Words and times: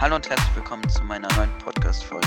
Hallo 0.00 0.16
und 0.16 0.30
herzlich 0.30 0.56
willkommen 0.56 0.88
zu 0.88 1.02
meiner 1.02 1.28
neuen 1.36 1.50
Podcast-Folge. 1.58 2.26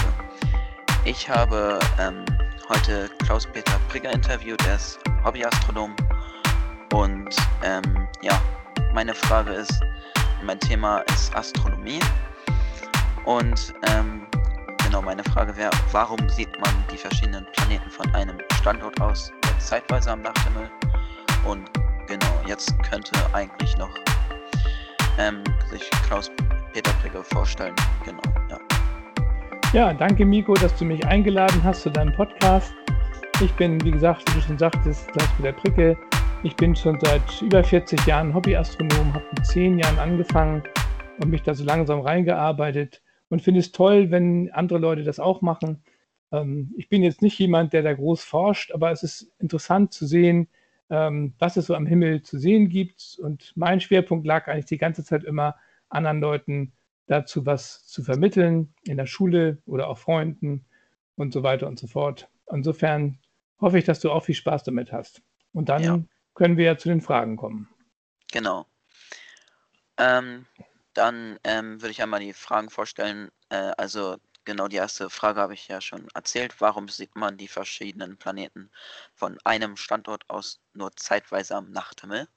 Ich 1.06 1.28
habe 1.28 1.80
ähm, 2.00 2.24
heute 2.70 3.10
Klaus-Peter 3.26 3.80
Brigger 3.90 4.12
interviewt, 4.12 4.64
er 4.68 4.76
ist 4.76 5.00
Hobbyastronom. 5.24 5.96
Und 6.94 7.36
ähm, 7.64 8.08
ja, 8.22 8.40
meine 8.94 9.16
Frage 9.16 9.54
ist, 9.54 9.82
mein 10.46 10.60
Thema 10.60 11.00
ist 11.00 11.36
Astronomie. 11.36 12.00
Und 13.26 13.74
ähm, 13.88 14.28
genau, 14.86 15.02
meine 15.02 15.24
Frage 15.24 15.58
wäre, 15.58 15.72
warum 15.92 16.30
sieht 16.30 16.52
man 16.60 16.86
die 16.92 16.98
verschiedenen 16.98 17.48
Planeten 17.54 17.90
von 17.90 18.08
einem 18.14 18.38
Standort 18.62 19.02
aus, 19.02 19.32
zeitweise 19.58 20.12
am 20.12 20.22
Nachthimmel? 20.22 20.70
Und 21.44 21.68
genau, 22.06 22.44
jetzt 22.46 22.72
könnte 22.84 23.14
eigentlich 23.34 23.76
noch 23.78 23.96
ähm, 25.18 25.44
sich 25.72 25.90
Klaus-Peter 26.74 26.94
Brigger 27.02 27.24
vorstellen. 27.24 27.76
Genau, 28.04 28.22
ja. 28.50 28.60
Ja, 29.74 29.94
danke 29.94 30.26
Miko, 30.26 30.56
dass 30.56 30.76
du 30.78 30.86
mich 30.86 31.06
eingeladen 31.06 31.64
hast 31.64 31.84
zu 31.84 31.92
deinem 31.92 32.14
Podcast. 32.14 32.74
Ich 33.42 33.52
bin, 33.54 33.84
wie 33.84 33.92
gesagt, 33.92 34.28
wie 34.30 34.40
du 34.40 34.42
schon 34.42 34.58
sagtest, 34.58 35.08
Klaus-Peter 35.10 35.52
Pricke. 35.54 35.98
Ich 36.42 36.56
bin 36.56 36.76
schon 36.76 37.00
seit 37.00 37.42
über 37.42 37.64
40 37.64 38.04
Jahren 38.08 38.34
Hobbyastronom, 38.34 39.14
habe 39.14 39.26
mit 39.36 39.46
10 39.46 39.78
Jahren 39.80 40.00
angefangen 40.00 40.64
und 41.20 41.30
mich 41.30 41.44
da 41.44 41.54
so 41.54 41.64
langsam 41.64 42.02
reingearbeitet 42.02 43.04
und 43.30 43.44
finde 43.44 43.60
es 43.60 43.72
toll, 43.72 44.10
wenn 44.10 44.52
andere 44.52 44.80
Leute 44.80 45.04
das 45.04 45.20
auch 45.20 45.42
machen. 45.42 45.84
Ähm, 46.32 46.74
ich 46.76 46.90
bin 46.90 47.04
jetzt 47.04 47.22
nicht 47.22 47.38
jemand, 47.38 47.74
der 47.74 47.84
da 47.84 47.94
groß 47.94 48.24
forscht, 48.24 48.72
aber 48.72 48.92
es 48.92 49.04
ist 49.04 49.32
interessant 49.38 49.94
zu 49.94 50.08
sehen, 50.08 50.48
ähm, 50.90 51.34
was 51.38 51.56
es 51.56 51.68
so 51.68 51.76
am 51.76 51.86
Himmel 51.86 52.24
zu 52.24 52.40
sehen 52.40 52.68
gibt. 52.70 53.20
Und 53.22 53.54
mein 53.56 53.80
Schwerpunkt 53.80 54.26
lag 54.26 54.48
eigentlich 54.48 54.66
die 54.66 54.80
ganze 54.80 55.04
Zeit 55.04 55.24
immer 55.24 55.56
anderen 55.94 56.20
Leuten 56.20 56.74
dazu 57.08 57.46
was 57.46 57.86
zu 57.86 58.04
vermitteln, 58.04 58.74
in 58.84 58.98
der 58.98 59.06
Schule 59.06 59.62
oder 59.66 59.88
auch 59.88 59.98
Freunden 59.98 60.66
und 61.16 61.34
so 61.34 61.44
weiter 61.44 61.68
und 61.68 61.80
so 61.80 61.88
fort. 61.88 62.30
Insofern 62.52 63.20
hoffe 63.60 63.78
ich, 63.78 63.86
dass 63.86 64.00
du 64.00 64.12
auch 64.12 64.26
viel 64.26 64.36
Spaß 64.36 64.64
damit 64.64 64.92
hast. 64.92 65.22
Und 65.54 65.70
dann 65.70 65.84
ja. 65.84 66.00
können 66.34 66.58
wir 66.58 66.66
ja 66.66 66.78
zu 66.78 66.90
den 66.90 67.02
Fragen 67.02 67.38
kommen. 67.38 67.70
Genau. 68.32 68.66
Ähm, 69.98 70.46
dann 70.94 71.40
ähm, 71.44 71.82
würde 71.82 71.92
ich 71.92 72.02
einmal 72.02 72.20
die 72.20 72.34
Fragen 72.34 72.70
vorstellen. 72.70 73.30
Äh, 73.50 73.72
also 73.78 74.18
genau 74.46 74.68
die 74.68 74.78
erste 74.78 75.10
Frage 75.10 75.40
habe 75.40 75.54
ich 75.54 75.68
ja 75.68 75.82
schon 75.82 76.08
erzählt. 76.14 76.60
Warum 76.60 76.90
sieht 76.90 77.16
man 77.16 77.38
die 77.38 77.48
verschiedenen 77.48 78.18
Planeten 78.18 78.70
von 79.14 79.38
einem 79.44 79.78
Standort 79.78 80.30
aus 80.30 80.62
nur 80.74 80.96
zeitweise 80.96 81.56
am 81.56 81.72
Nachthimmel? 81.72 82.28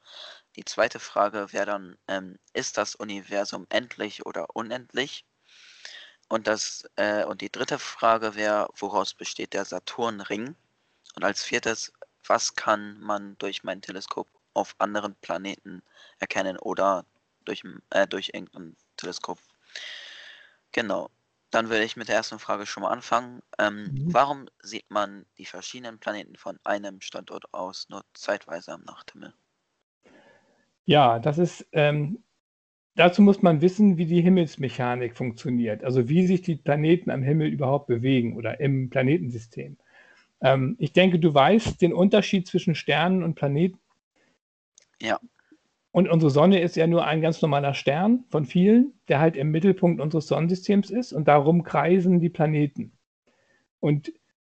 Die 0.56 0.64
zweite 0.64 0.98
Frage 1.00 1.52
wäre 1.52 1.66
dann, 1.66 1.98
ähm, 2.08 2.38
ist 2.54 2.78
das 2.78 2.94
Universum 2.94 3.66
endlich 3.68 4.24
oder 4.24 4.56
unendlich? 4.56 5.26
Und, 6.28 6.46
das, 6.46 6.88
äh, 6.96 7.24
und 7.24 7.40
die 7.40 7.50
dritte 7.52 7.78
Frage 7.78 8.34
wäre, 8.34 8.68
woraus 8.76 9.14
besteht 9.14 9.52
der 9.52 9.64
Saturnring? 9.64 10.56
Und 11.14 11.24
als 11.24 11.44
viertes, 11.44 11.92
was 12.26 12.56
kann 12.56 12.98
man 13.00 13.36
durch 13.38 13.64
mein 13.64 13.82
Teleskop 13.82 14.28
auf 14.54 14.74
anderen 14.78 15.14
Planeten 15.16 15.82
erkennen 16.18 16.58
oder 16.58 17.04
durch, 17.44 17.62
äh, 17.90 18.06
durch 18.08 18.30
irgendein 18.32 18.76
Teleskop? 18.96 19.38
Genau. 20.72 21.10
Dann 21.50 21.68
würde 21.68 21.84
ich 21.84 21.96
mit 21.96 22.08
der 22.08 22.16
ersten 22.16 22.38
Frage 22.38 22.66
schon 22.66 22.82
mal 22.82 22.90
anfangen. 22.90 23.42
Ähm, 23.58 23.84
mhm. 23.84 24.14
Warum 24.14 24.48
sieht 24.62 24.90
man 24.90 25.26
die 25.38 25.46
verschiedenen 25.46 25.98
Planeten 25.98 26.36
von 26.36 26.58
einem 26.64 27.00
Standort 27.00 27.52
aus 27.54 27.88
nur 27.88 28.04
zeitweise 28.14 28.72
am 28.72 28.82
Nachthimmel? 28.82 29.32
Ja, 30.86 31.18
das 31.18 31.38
ist, 31.38 31.66
ähm, 31.72 32.22
dazu 32.94 33.20
muss 33.20 33.42
man 33.42 33.60
wissen, 33.60 33.98
wie 33.98 34.06
die 34.06 34.20
Himmelsmechanik 34.22 35.16
funktioniert, 35.16 35.84
also 35.84 36.08
wie 36.08 36.26
sich 36.26 36.42
die 36.42 36.56
Planeten 36.56 37.10
am 37.10 37.22
Himmel 37.22 37.48
überhaupt 37.48 37.88
bewegen 37.88 38.36
oder 38.36 38.60
im 38.60 38.88
Planetensystem. 38.88 39.76
Ähm, 40.40 40.76
ich 40.78 40.92
denke, 40.92 41.18
du 41.18 41.34
weißt 41.34 41.82
den 41.82 41.92
Unterschied 41.92 42.46
zwischen 42.46 42.74
Sternen 42.76 43.24
und 43.24 43.34
Planeten. 43.34 43.78
Ja. 45.02 45.18
Und 45.90 46.08
unsere 46.08 46.30
Sonne 46.30 46.60
ist 46.60 46.76
ja 46.76 46.86
nur 46.86 47.06
ein 47.06 47.20
ganz 47.20 47.42
normaler 47.42 47.74
Stern 47.74 48.24
von 48.28 48.44
vielen, 48.44 48.92
der 49.08 49.18
halt 49.18 49.34
im 49.34 49.50
Mittelpunkt 49.50 50.00
unseres 50.00 50.28
Sonnensystems 50.28 50.90
ist 50.90 51.12
und 51.12 51.26
darum 51.26 51.64
kreisen 51.64 52.20
die 52.20 52.28
Planeten. 52.28 52.92
Und 53.80 54.12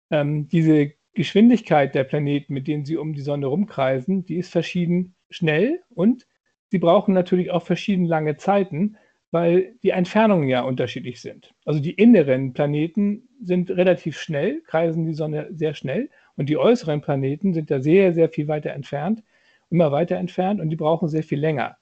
ähm, 0.09 0.47
diese 0.47 0.93
Geschwindigkeit 1.13 1.93
der 1.95 2.03
Planeten, 2.03 2.53
mit 2.53 2.67
denen 2.67 2.85
sie 2.85 2.97
um 2.97 3.13
die 3.13 3.21
Sonne 3.21 3.47
rumkreisen, 3.47 4.25
die 4.25 4.37
ist 4.37 4.51
verschieden 4.51 5.15
schnell 5.29 5.81
und 5.89 6.27
sie 6.69 6.79
brauchen 6.79 7.13
natürlich 7.13 7.51
auch 7.51 7.63
verschieden 7.63 8.05
lange 8.05 8.37
Zeiten, 8.37 8.97
weil 9.31 9.75
die 9.83 9.89
Entfernungen 9.89 10.47
ja 10.47 10.61
unterschiedlich 10.61 11.21
sind. 11.21 11.53
Also 11.65 11.79
die 11.79 11.93
inneren 11.93 12.53
Planeten 12.53 13.29
sind 13.41 13.71
relativ 13.71 14.19
schnell, 14.19 14.61
kreisen 14.61 15.05
die 15.05 15.13
Sonne 15.13 15.49
sehr 15.51 15.73
schnell 15.73 16.09
und 16.35 16.49
die 16.49 16.57
äußeren 16.57 17.01
Planeten 17.01 17.53
sind 17.53 17.69
ja 17.69 17.79
sehr, 17.79 18.13
sehr 18.13 18.29
viel 18.29 18.47
weiter 18.47 18.71
entfernt, 18.71 19.23
immer 19.69 19.91
weiter 19.91 20.17
entfernt 20.17 20.61
und 20.61 20.69
die 20.69 20.75
brauchen 20.75 21.09
sehr 21.09 21.23
viel 21.23 21.39
länger. 21.39 21.77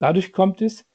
Dadurch 0.00 0.32
kommt 0.32 0.60
es, 0.62 0.86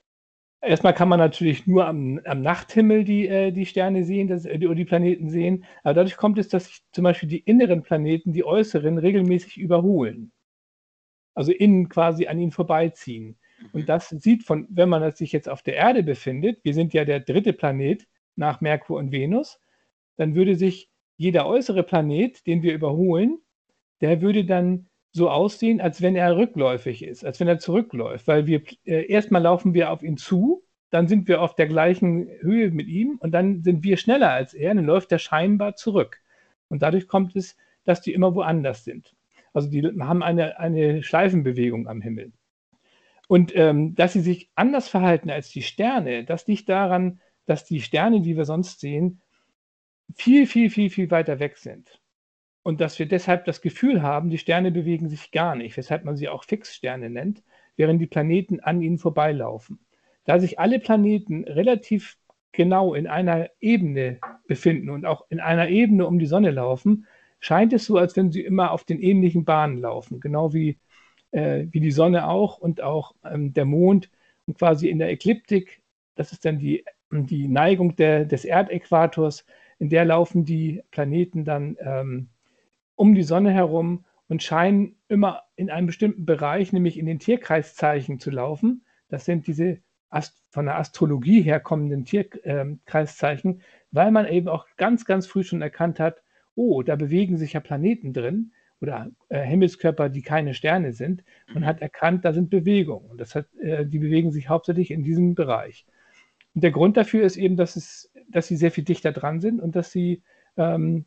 erstmal 0.64 0.94
kann 0.94 1.10
man 1.10 1.20
natürlich 1.20 1.68
nur 1.68 1.86
am, 1.86 2.20
am 2.26 2.42
Nachthimmel 2.42 3.04
die, 3.04 3.28
äh, 3.28 3.52
die 3.52 3.66
Sterne 3.66 4.04
sehen 4.04 4.28
das, 4.28 4.46
äh, 4.46 4.58
die, 4.58 4.68
oder 4.68 4.76
die 4.76 4.86
Planeten 4.86 5.30
sehen, 5.30 5.66
aber 5.84 5.94
dadurch 5.94 6.18
kommt 6.18 6.38
es, 6.38 6.50
dass 6.50 6.66
sich 6.66 6.82
zum 6.92 7.04
Beispiel 7.04 7.30
die 7.30 7.40
inneren 7.40 7.84
Planeten 7.84 8.34
die 8.34 8.46
äußeren 8.46 8.98
regelmäßig 8.98 9.58
überholen 9.58 10.32
also 11.36 11.52
innen 11.52 11.90
quasi 11.90 12.28
an 12.28 12.40
ihnen 12.40 12.52
vorbeiziehen. 12.52 13.38
Und 13.72 13.82
mhm. 13.82 13.86
das 13.86 14.10
sieht 14.10 14.44
von, 14.44 14.68
wenn 14.70 14.90
man 14.90 15.10
sich 15.12 15.32
jetzt 15.32 15.50
auf 15.50 15.62
der 15.62 15.76
Erde 15.76 16.04
befindet, 16.04 16.64
wir 16.64 16.74
sind 16.74 16.94
ja 16.94 17.06
der 17.06 17.20
dritte 17.20 17.54
Planet 17.54 18.08
nach 18.36 18.62
Merkur 18.62 18.98
und 18.98 19.12
Venus, 19.12 19.60
dann 20.16 20.36
würde 20.36 20.56
sich 20.56 20.90
jeder 21.18 21.48
äußere 21.48 21.84
Planet, 21.84 22.46
den 22.46 22.64
wir 22.64 22.74
überholen, 22.74 23.40
der 24.02 24.22
würde 24.22 24.46
dann 24.46 24.88
so 25.14 25.30
aussehen, 25.30 25.80
als 25.80 26.02
wenn 26.02 26.16
er 26.16 26.36
rückläufig 26.36 27.04
ist, 27.04 27.24
als 27.24 27.40
wenn 27.40 27.48
er 27.48 27.60
zurückläuft, 27.60 28.28
weil 28.28 28.48
wir 28.48 28.64
äh, 28.86 29.06
erstmal 29.06 29.44
laufen 29.44 29.74
wir 29.76 29.92
auf 29.92 30.02
ihn 30.02 30.18
zu, 30.18 30.64
dann 30.90 31.08
sind 31.08 31.28
wir 31.28 31.42
auf 31.42 31.56
der 31.56 31.68
gleichen 31.68 32.28
Höhe 32.42 32.72
mit 32.72 32.88
ihm 32.88 33.18
und 33.20 33.32
dann 33.32 33.64
sind 33.64 33.84
wir 33.84 33.98
schneller 33.98 34.32
als 34.32 34.54
er, 34.54 34.74
dann 34.74 34.86
läuft 34.86 35.12
er 35.12 35.20
scheinbar 35.20 35.76
zurück. 35.76 36.20
Und 36.68 36.82
dadurch 36.82 37.08
kommt 37.08 37.36
es, 37.36 37.56
dass 37.84 38.02
die 38.02 38.14
immer 38.14 38.34
woanders 38.34 38.84
sind. 38.84 39.14
Also 39.54 39.70
die 39.70 39.84
haben 40.00 40.24
eine, 40.24 40.60
eine 40.60 41.04
Schleifenbewegung 41.04 41.88
am 41.88 42.02
Himmel. 42.02 42.32
Und 43.28 43.56
ähm, 43.56 43.96
dass 43.96 44.14
sie 44.14 44.22
sich 44.22 44.50
anders 44.56 44.88
verhalten 44.88 45.30
als 45.30 45.50
die 45.50 45.62
Sterne, 45.62 46.26
das 46.26 46.48
liegt 46.48 46.70
daran, 46.70 47.22
dass 47.46 47.66
die 47.66 47.82
Sterne, 47.82 48.22
die 48.22 48.36
wir 48.36 48.46
sonst 48.46 48.80
sehen, 48.80 49.22
viel, 50.16 50.48
viel, 50.48 50.70
viel, 50.70 50.90
viel 50.90 51.12
weiter 51.12 51.40
weg 51.40 51.58
sind. 51.58 52.00
Und 52.64 52.80
dass 52.80 52.98
wir 52.98 53.06
deshalb 53.06 53.46
das 53.46 53.62
Gefühl 53.62 54.02
haben, 54.02 54.30
die 54.30 54.38
Sterne 54.38 54.72
bewegen 54.72 55.10
sich 55.10 55.32
gar 55.32 55.56
nicht, 55.56 55.76
weshalb 55.76 56.06
man 56.06 56.16
sie 56.16 56.30
auch 56.30 56.46
Fixsterne 56.46 57.10
nennt, 57.10 57.44
während 57.76 58.02
die 58.02 58.08
Planeten 58.08 58.62
an 58.62 58.82
ihnen 58.82 58.98
vorbeilaufen. 58.98 59.80
Da 60.26 60.40
sich 60.40 60.60
alle 60.60 60.80
Planeten 60.80 61.44
relativ 61.44 62.18
genau 62.54 62.94
in 62.94 63.08
einer 63.08 63.50
Ebene 63.60 64.20
befinden 64.48 64.90
und 64.90 65.06
auch 65.06 65.26
in 65.30 65.42
einer 65.42 65.68
Ebene 65.68 66.08
um 66.08 66.20
die 66.20 66.26
Sonne 66.26 66.52
laufen, 66.52 67.06
scheint 67.40 67.74
es 67.74 67.86
so, 67.86 67.98
als 67.98 68.16
wenn 68.16 68.32
sie 68.32 68.42
immer 68.42 68.72
auf 68.72 68.86
den 68.86 69.02
ähnlichen 69.02 69.44
Bahnen 69.44 69.80
laufen, 69.80 70.22
genau 70.22 70.54
wie, 70.54 70.78
äh, 71.32 71.66
wie 71.72 71.82
die 71.82 71.92
Sonne 71.92 72.30
auch 72.30 72.58
und 72.58 72.82
auch 72.82 73.16
ähm, 73.26 73.54
der 73.54 73.66
Mond 73.66 74.10
und 74.46 74.58
quasi 74.58 74.88
in 74.88 75.00
der 75.00 75.10
Ekliptik, 75.10 75.82
das 76.16 76.32
ist 76.32 76.46
dann 76.46 76.60
die, 76.60 76.86
die 77.12 77.48
Neigung 77.50 77.98
der, 77.98 78.24
des 78.24 78.46
Erdäquators, 78.46 79.46
in 79.80 79.90
der 79.90 80.06
laufen 80.06 80.46
die 80.46 80.82
Planeten 80.92 81.44
dann 81.44 81.76
ähm, 81.82 82.30
um 82.96 83.16
die 83.16 83.24
Sonne 83.24 83.52
herum 83.52 84.06
und 84.28 84.44
scheinen 84.44 84.96
immer 85.08 85.44
in 85.56 85.70
einem 85.70 85.88
bestimmten 85.88 86.26
Bereich, 86.26 86.74
nämlich 86.74 86.98
in 86.98 87.06
den 87.06 87.20
Tierkreiszeichen 87.20 88.20
zu 88.20 88.32
laufen. 88.32 88.86
Das 89.10 89.26
sind 89.26 89.48
diese 89.48 89.82
von 90.50 90.66
der 90.66 90.78
Astrologie 90.78 91.42
herkommenden 91.42 92.06
Tierkreiszeichen, 92.06 93.52
ähm, 93.52 93.62
weil 93.92 94.12
man 94.12 94.28
eben 94.28 94.48
auch 94.48 94.68
ganz, 94.78 95.06
ganz 95.06 95.26
früh 95.26 95.44
schon 95.44 95.64
erkannt 95.64 96.00
hat, 96.00 96.22
oh, 96.56 96.84
da 96.84 96.96
bewegen 96.96 97.38
sich 97.38 97.54
ja 97.54 97.60
Planeten 97.60 98.14
drin 98.14 98.52
oder 98.80 99.10
äh, 99.30 99.42
Himmelskörper, 99.42 100.10
die 100.10 100.22
keine 100.22 100.54
Sterne 100.54 100.94
sind. 100.94 101.24
Man 101.48 101.64
mhm. 101.64 101.68
hat 101.68 101.82
erkannt, 101.82 102.26
da 102.26 102.34
sind 102.34 102.50
Bewegungen. 102.50 103.10
Und 103.10 103.18
das 103.20 103.34
hat, 103.34 103.48
äh, 103.56 103.86
die 103.86 103.98
bewegen 103.98 104.32
sich 104.32 104.50
hauptsächlich 104.50 104.92
in 104.92 105.04
diesem 105.04 105.34
Bereich. 105.34 105.88
Und 106.54 106.64
der 106.64 106.72
Grund 106.72 106.98
dafür 106.98 107.24
ist 107.24 107.38
eben, 107.38 107.56
dass, 107.56 107.76
es, 107.76 108.12
dass 108.28 108.48
sie 108.48 108.58
sehr 108.58 108.72
viel 108.72 108.84
dichter 108.84 109.12
dran 109.12 109.40
sind 109.40 109.60
und 109.60 109.76
dass 109.76 109.92
sie 109.92 110.22
ähm, 110.58 111.06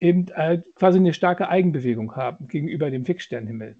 eben 0.00 0.28
äh, 0.28 0.62
quasi 0.74 0.98
eine 0.98 1.14
starke 1.14 1.48
Eigenbewegung 1.48 2.16
haben 2.16 2.46
gegenüber 2.48 2.90
dem 2.90 3.04
Fixsternhimmel. 3.04 3.76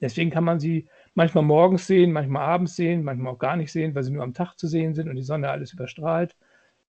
Deswegen 0.00 0.30
kann 0.30 0.44
man 0.44 0.60
sie 0.60 0.88
manchmal 1.14 1.44
morgens 1.44 1.86
sehen, 1.86 2.12
manchmal 2.12 2.46
abends 2.46 2.76
sehen, 2.76 3.02
manchmal 3.02 3.32
auch 3.32 3.38
gar 3.38 3.56
nicht 3.56 3.72
sehen, 3.72 3.94
weil 3.94 4.02
sie 4.02 4.12
nur 4.12 4.22
am 4.22 4.34
Tag 4.34 4.56
zu 4.56 4.66
sehen 4.66 4.94
sind 4.94 5.08
und 5.08 5.16
die 5.16 5.22
Sonne 5.22 5.50
alles 5.50 5.72
überstrahlt. 5.72 6.36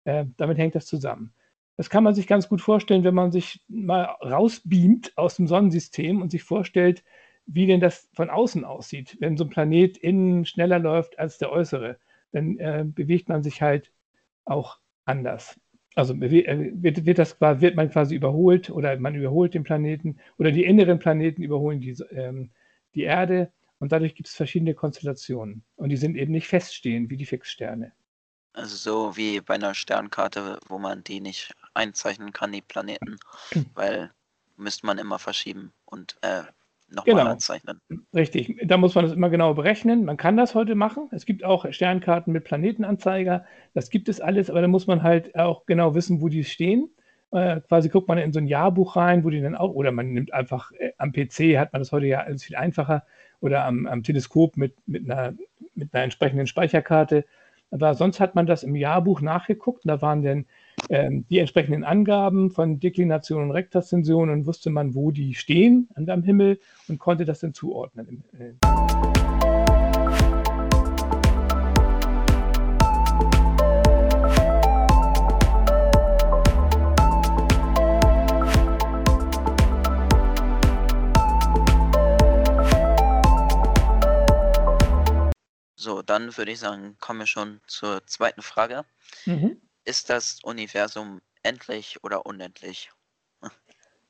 Äh, 0.03 0.25
damit 0.37 0.57
hängt 0.57 0.75
das 0.75 0.85
zusammen. 0.85 1.33
Das 1.77 1.89
kann 1.89 2.03
man 2.03 2.13
sich 2.13 2.27
ganz 2.27 2.47
gut 2.47 2.61
vorstellen, 2.61 3.03
wenn 3.03 3.15
man 3.15 3.31
sich 3.31 3.63
mal 3.67 4.03
rausbeamt 4.03 5.17
aus 5.17 5.37
dem 5.37 5.47
Sonnensystem 5.47 6.21
und 6.21 6.29
sich 6.29 6.43
vorstellt, 6.43 7.03
wie 7.47 7.65
denn 7.65 7.79
das 7.79 8.07
von 8.13 8.29
außen 8.29 8.65
aussieht, 8.65 9.17
wenn 9.19 9.37
so 9.37 9.45
ein 9.45 9.49
Planet 9.49 9.97
innen 9.97 10.45
schneller 10.45 10.77
läuft 10.77 11.17
als 11.17 11.39
der 11.39 11.51
äußere. 11.51 11.97
Dann 12.31 12.57
äh, 12.59 12.85
bewegt 12.85 13.29
man 13.29 13.41
sich 13.41 13.61
halt 13.61 13.91
auch 14.45 14.77
anders. 15.05 15.59
Also 15.95 16.13
äh, 16.13 16.71
wird, 16.73 17.05
wird, 17.05 17.17
das, 17.19 17.39
wird 17.39 17.75
man 17.75 17.89
quasi 17.89 18.15
überholt 18.15 18.69
oder 18.69 18.97
man 18.97 19.15
überholt 19.15 19.53
den 19.53 19.63
Planeten 19.63 20.17
oder 20.37 20.51
die 20.51 20.63
inneren 20.63 20.99
Planeten 20.99 21.41
überholen 21.41 21.81
die, 21.81 21.91
ähm, 22.11 22.49
die 22.95 23.03
Erde 23.03 23.51
und 23.79 23.91
dadurch 23.91 24.15
gibt 24.15 24.29
es 24.29 24.35
verschiedene 24.35 24.73
Konstellationen. 24.73 25.63
Und 25.75 25.89
die 25.89 25.97
sind 25.97 26.15
eben 26.15 26.31
nicht 26.31 26.47
feststehend 26.47 27.09
wie 27.09 27.17
die 27.17 27.25
Fixsterne. 27.25 27.91
Also 28.53 28.75
so 28.75 29.17
wie 29.17 29.41
bei 29.41 29.55
einer 29.55 29.73
Sternkarte, 29.73 30.59
wo 30.67 30.77
man 30.77 31.03
die 31.03 31.19
nicht 31.19 31.53
einzeichnen 31.73 32.31
kann, 32.31 32.51
die 32.51 32.61
Planeten, 32.61 33.17
weil 33.73 34.11
müsste 34.57 34.85
man 34.85 34.97
immer 34.97 35.19
verschieben 35.19 35.73
und 35.85 36.17
äh, 36.21 36.43
nochmal 36.91 37.15
genau. 37.15 37.31
anzeichnen. 37.31 37.81
Richtig, 38.13 38.59
da 38.65 38.77
muss 38.77 38.95
man 38.95 39.05
das 39.05 39.13
immer 39.13 39.29
genau 39.29 39.53
berechnen. 39.53 40.05
Man 40.05 40.17
kann 40.17 40.37
das 40.37 40.55
heute 40.55 40.75
machen. 40.75 41.09
Es 41.11 41.25
gibt 41.25 41.43
auch 41.43 41.65
Sternkarten 41.71 42.33
mit 42.33 42.43
Planetenanzeiger. 42.43 43.45
Das 43.73 43.89
gibt 43.89 44.09
es 44.09 44.21
alles, 44.21 44.49
aber 44.49 44.61
da 44.61 44.67
muss 44.67 44.87
man 44.87 45.03
halt 45.03 45.35
auch 45.35 45.65
genau 45.65 45.95
wissen, 45.95 46.21
wo 46.21 46.29
die 46.29 46.43
stehen. 46.43 46.89
Äh, 47.31 47.61
quasi 47.61 47.89
guckt 47.89 48.07
man 48.07 48.17
in 48.17 48.33
so 48.33 48.39
ein 48.39 48.47
Jahrbuch 48.47 48.97
rein, 48.97 49.23
wo 49.23 49.29
die 49.29 49.41
dann 49.41 49.55
auch, 49.55 49.71
oder 49.73 49.91
man 49.91 50.11
nimmt 50.11 50.33
einfach 50.33 50.71
äh, 50.73 50.91
am 50.97 51.13
PC, 51.13 51.57
hat 51.57 51.71
man 51.71 51.81
das 51.81 51.91
heute 51.93 52.07
ja 52.07 52.21
alles 52.21 52.43
viel 52.43 52.57
einfacher, 52.57 53.05
oder 53.39 53.65
am, 53.65 53.87
am 53.87 54.03
Teleskop 54.03 54.57
mit, 54.57 54.75
mit, 54.85 55.09
einer, 55.09 55.33
mit 55.73 55.93
einer 55.93 56.03
entsprechenden 56.03 56.47
Speicherkarte. 56.47 57.25
Aber 57.71 57.93
sonst 57.95 58.19
hat 58.19 58.35
man 58.35 58.45
das 58.45 58.63
im 58.63 58.75
Jahrbuch 58.75 59.21
nachgeguckt. 59.21 59.83
Da 59.85 60.01
waren 60.01 60.23
dann 60.23 60.45
ähm, 60.89 61.25
die 61.29 61.39
entsprechenden 61.39 61.83
Angaben 61.83 62.51
von 62.51 62.79
Deklination 62.79 63.43
und 63.43 63.51
Rektaszension 63.51 64.29
und 64.29 64.45
wusste 64.45 64.69
man, 64.69 64.95
wo 64.95 65.11
die 65.11 65.35
stehen 65.35 65.89
am 65.95 66.23
Himmel 66.23 66.59
und 66.87 66.99
konnte 66.99 67.25
das 67.25 67.39
dann 67.39 67.53
zuordnen. 67.53 68.23
So, 85.75 86.03
dann 86.03 86.37
würde 86.37 86.51
ich 86.51 86.59
sagen, 86.59 86.95
kommen 86.99 87.19
wir 87.19 87.25
schon 87.25 87.59
zur 87.65 88.05
zweiten 88.05 88.41
Frage. 88.43 88.85
Mhm. 89.25 89.57
Ist 89.83 90.09
das 90.09 90.39
Universum 90.43 91.21
endlich 91.43 92.03
oder 92.03 92.25
unendlich? 92.25 92.91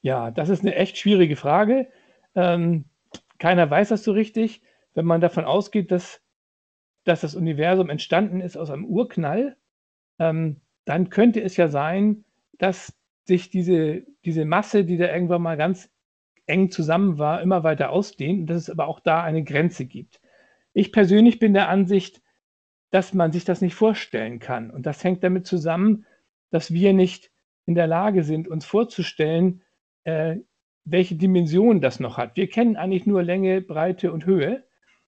Ja, 0.02 0.32
das 0.32 0.50
ist 0.50 0.62
eine 0.62 0.76
echt 0.76 0.98
schwierige 0.98 1.36
Frage. 1.36 1.88
Ähm, 2.36 2.86
keiner 3.38 3.70
weiß 3.70 3.90
das 3.90 4.04
so 4.04 4.12
richtig. 4.12 4.62
Wenn 4.94 5.06
man 5.06 5.22
davon 5.22 5.46
ausgeht, 5.46 5.92
dass, 5.92 6.22
dass 7.04 7.22
das 7.22 7.36
Universum 7.36 7.90
entstanden 7.90 8.42
ist 8.42 8.58
aus 8.58 8.70
einem 8.70 8.86
Urknall, 8.86 9.56
ähm, 10.20 10.62
dann 10.86 11.10
könnte 11.10 11.42
es 11.42 11.56
ja 11.58 11.68
sein, 11.68 12.26
dass 12.58 12.94
sich 13.26 13.50
diese, 13.50 14.04
diese 14.26 14.46
Masse, 14.46 14.84
die 14.84 14.98
da 14.98 15.14
irgendwann 15.14 15.42
mal 15.42 15.58
ganz 15.58 15.90
eng 16.48 16.72
zusammen 16.72 17.18
war, 17.18 17.42
immer 17.42 17.64
weiter 17.64 17.92
ausdehnt 17.92 18.42
und 18.42 18.48
dass 18.48 18.58
es 18.64 18.70
aber 18.70 18.88
auch 18.88 19.00
da 19.00 19.24
eine 19.24 19.44
Grenze 19.44 19.86
gibt. 19.86 20.20
Ich 20.74 20.92
persönlich 20.92 21.40
bin 21.40 21.54
der 21.54 21.70
Ansicht, 21.70 22.22
dass 22.92 23.14
man 23.14 23.32
sich 23.32 23.46
das 23.46 23.62
nicht 23.62 23.76
vorstellen 23.76 24.40
kann. 24.40 24.70
Und 24.70 24.86
das 24.86 25.04
hängt 25.04 25.24
damit 25.24 25.48
zusammen, 25.48 26.06
dass 26.52 26.74
wir 26.74 26.94
nicht 26.94 27.32
in 27.66 27.76
der 27.76 27.88
Lage 27.88 28.24
sind, 28.24 28.48
uns 28.48 28.66
vorzustellen, 28.66 29.62
äh, 30.04 30.38
welche 30.84 31.16
Dimension 31.16 31.82
das 31.82 32.00
noch 32.00 32.18
hat. 32.18 32.36
Wir 32.36 32.50
kennen 32.50 32.76
eigentlich 32.76 33.06
nur 33.06 33.24
Länge, 33.24 33.62
Breite 33.62 34.12
und 34.12 34.26
Höhe. 34.26 34.64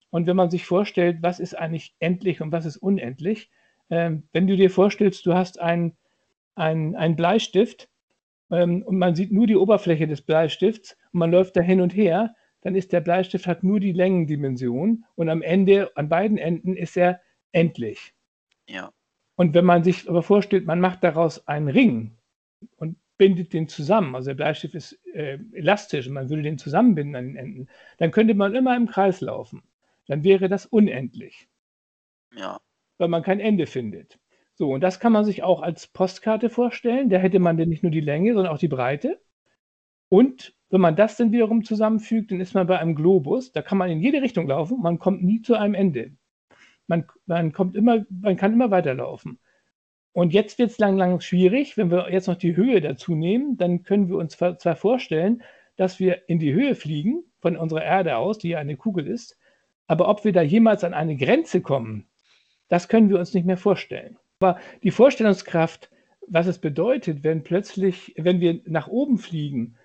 Und 0.10 0.28
wenn 0.28 0.36
man 0.36 0.50
sich 0.50 0.66
vorstellt, 0.66 1.18
was 1.22 1.40
ist 1.40 1.58
eigentlich 1.58 1.96
endlich 2.00 2.42
und 2.42 2.52
was 2.52 2.66
ist 2.66 2.78
unendlich, 2.78 3.50
äh, 3.90 4.12
wenn 4.32 4.48
du 4.48 4.56
dir 4.56 4.70
vorstellst, 4.70 5.26
du 5.26 5.34
hast 5.34 5.60
einen 5.60 5.98
ein 6.56 7.16
Bleistift 7.16 7.90
ähm, 8.52 8.84
und 8.84 8.98
man 8.98 9.16
sieht 9.16 9.32
nur 9.32 9.48
die 9.48 9.56
Oberfläche 9.56 10.08
des 10.08 10.22
Bleistifts 10.22 10.96
und 11.12 11.20
man 11.20 11.32
läuft 11.32 11.56
da 11.56 11.62
hin 11.62 11.82
und 11.82 11.96
her, 11.96 12.36
dann 12.62 12.76
ist 12.76 12.94
der 12.94 13.02
Bleistift 13.02 13.48
hat 13.48 13.64
nur 13.64 13.80
die 13.80 13.92
Längendimension 13.92 15.04
und 15.16 15.30
am 15.30 15.42
Ende, 15.42 15.92
an 15.96 16.10
beiden 16.10 16.38
Enden 16.38 16.76
ist 16.76 16.96
er 16.96 17.20
endlich. 17.54 18.14
Ja. 18.68 18.92
Und 19.36 19.54
wenn 19.54 19.66
man 19.66 19.84
sich 19.84 20.10
aber 20.10 20.22
vorstellt, 20.22 20.66
man 20.66 20.80
macht 20.80 21.04
daraus 21.04 21.48
einen 21.48 21.70
Ring 21.70 22.18
und 22.76 22.98
bindet 23.18 23.54
den 23.54 23.68
zusammen, 23.68 24.16
also 24.16 24.30
der 24.30 24.36
Bleistift 24.36 24.76
ist 24.76 25.00
äh, 25.14 25.40
elastisch 25.54 26.08
und 26.08 26.14
man 26.14 26.30
würde 26.30 26.44
den 26.44 26.58
zusammenbinden 26.58 27.16
an 27.16 27.26
den 27.28 27.36
Enden, 27.36 27.70
dann 27.98 28.12
könnte 28.12 28.34
man 28.34 28.54
immer 28.56 28.76
im 28.76 28.88
Kreis 28.88 29.22
laufen. 29.22 29.64
Dann 30.08 30.24
wäre 30.24 30.50
das 30.50 30.66
unendlich. 30.66 31.48
Ja. 32.36 32.60
Weil 32.98 33.08
man 33.08 33.24
kein 33.24 33.40
Ende 33.40 33.66
findet. 33.66 34.20
So, 34.56 34.72
und 34.72 34.82
das 34.82 35.00
kann 35.00 35.14
man 35.14 35.26
sich 35.26 35.42
auch 35.42 35.62
als 35.62 35.88
Postkarte 35.88 36.50
vorstellen. 36.50 37.10
Da 37.10 37.18
hätte 37.18 37.40
man 37.40 37.58
denn 37.58 37.70
nicht 37.70 37.84
nur 37.84 37.92
die 37.92 38.02
Länge, 38.02 38.34
sondern 38.34 38.54
auch 38.54 38.60
die 38.60 38.68
Breite. 38.68 39.20
Und 40.10 40.54
wenn 40.70 40.82
man 40.82 40.96
das 40.96 41.18
dann 41.18 41.32
wiederum 41.32 41.64
zusammenfügt, 41.64 42.32
dann 42.32 42.40
ist 42.40 42.54
man 42.54 42.68
bei 42.68 42.78
einem 42.78 42.96
Globus. 42.96 43.52
Da 43.52 43.62
kann 43.62 43.78
man 43.78 43.90
in 43.90 44.00
jede 44.00 44.22
Richtung 44.22 44.48
laufen, 44.48 44.82
man 44.82 45.00
kommt 45.00 45.24
nie 45.24 45.42
zu 45.42 45.56
einem 45.56 45.74
Ende. 45.74 46.12
Man, 46.88 47.06
man, 47.26 47.52
kommt 47.54 47.76
immer, 47.76 48.06
man 48.10 48.38
kann 48.38 48.54
immer 48.54 48.72
weiterlaufen. 48.72 49.40
Und 50.12 50.34
jetzt 50.34 50.60
wird 50.60 50.72
es 50.72 50.78
lang, 50.78 50.98
lang 50.98 51.20
schwierig. 51.22 51.78
Wenn 51.78 51.90
wir 51.90 52.12
jetzt 52.12 52.28
noch 52.28 52.36
die 52.36 52.56
Höhe 52.56 52.82
dazu 52.82 53.16
nehmen, 53.16 53.58
dann 53.58 53.84
können 53.84 54.10
wir 54.10 54.18
uns 54.18 54.38
zwar 54.38 54.76
vorstellen, 54.76 55.42
dass 55.76 56.00
wir 56.00 56.30
in 56.30 56.40
die 56.40 56.54
Höhe 56.54 56.76
fliegen, 56.76 57.24
von 57.44 57.58
unserer 57.58 57.84
Erde 57.84 58.16
aus, 58.16 58.38
die 58.38 58.50
ja 58.50 58.60
eine 58.60 58.78
Kugel 58.78 59.06
ist, 59.06 59.38
aber 59.86 60.08
ob 60.08 60.24
wir 60.24 60.32
da 60.32 60.42
jemals 60.42 60.86
an 60.86 60.94
eine 60.94 61.18
Grenze 61.18 61.62
kommen, 61.62 62.08
das 62.70 62.88
können 62.88 63.10
wir 63.10 63.20
uns 63.20 63.34
nicht 63.34 63.46
mehr 63.46 63.58
vorstellen. 63.58 64.18
Aber 64.40 64.58
die 64.82 64.92
Vorstellungskraft, 64.92 65.90
was 66.28 66.48
es 66.48 66.60
bedeutet, 66.60 67.24
wenn 67.24 67.44
plötzlich, 67.44 68.14
wenn 68.18 68.40
wir 68.40 68.62
nach 68.66 68.88
oben 68.88 69.18
fliegen 69.18 69.76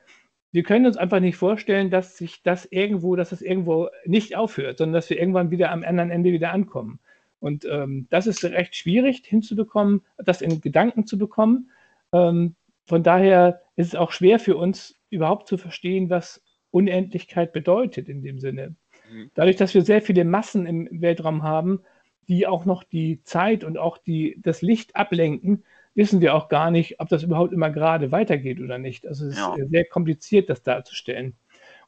wir 0.51 0.63
können 0.63 0.87
uns 0.87 0.97
einfach 0.97 1.21
nicht 1.21 1.37
vorstellen, 1.37 1.91
dass 1.91 2.17
sich 2.17 2.43
das 2.43 2.65
irgendwo, 2.67 3.17
dass 3.17 3.33
es 3.33 3.43
irgendwo 3.43 3.89
nicht 4.07 4.37
aufhört, 4.37 4.79
sondern 4.79 4.95
dass 4.95 5.11
wir 5.11 5.19
irgendwann 5.19 5.51
wieder 5.51 5.71
am 5.71 5.85
anderen 5.85 6.11
Ende 6.11 6.33
wieder 6.33 6.53
ankommen. 6.53 7.01
Und 7.41 7.65
ähm, 7.67 8.07
das 8.11 8.27
ist 8.27 8.45
recht 8.45 8.75
schwierig 8.75 9.23
hinzubekommen, 9.25 10.03
das 10.17 10.41
in 10.43 10.61
Gedanken 10.61 11.07
zu 11.07 11.19
bekommen. 11.19 11.71
Ähm, 12.13 12.55
von 12.85 13.03
daher 13.03 13.61
ist 13.77 13.89
es 13.89 13.95
auch 13.95 14.13
schwer 14.13 14.39
für 14.39 14.57
uns 14.57 14.99
überhaupt 15.11 15.47
zu 15.47 15.59
verstehen, 15.59 16.11
was 16.11 16.43
Unendlichkeit 16.71 17.53
bedeutet 17.53 18.09
in 18.09 18.23
dem 18.23 18.41
Sinne. 18.41 18.75
Mhm. 19.13 19.31
Dadurch, 19.35 19.57
dass 19.57 19.75
wir 19.75 19.83
sehr 19.83 20.03
viele 20.03 20.25
Massen 20.25 20.67
im 20.67 20.89
Weltraum 21.01 21.43
haben, 21.43 21.81
die 22.29 22.47
auch 22.47 22.65
noch 22.65 22.83
die 22.83 23.23
Zeit 23.25 23.65
und 23.65 23.79
auch 23.79 23.99
die, 23.99 24.39
das 24.43 24.63
Licht 24.63 24.97
ablenken, 24.97 25.65
wissen 25.99 26.21
wir 26.21 26.37
auch 26.37 26.49
gar 26.49 26.71
nicht, 26.71 27.01
ob 27.01 27.09
das 27.09 27.25
überhaupt 27.25 27.53
immer 27.53 27.71
gerade 27.71 28.13
weitergeht 28.13 28.61
oder 28.61 28.79
nicht. 28.79 29.05
Also 29.05 29.27
es 29.27 29.37
ja. 29.37 29.57
ist 29.57 29.71
sehr 29.71 29.85
kompliziert, 29.85 30.49
das 30.49 30.63
darzustellen. 30.63 31.37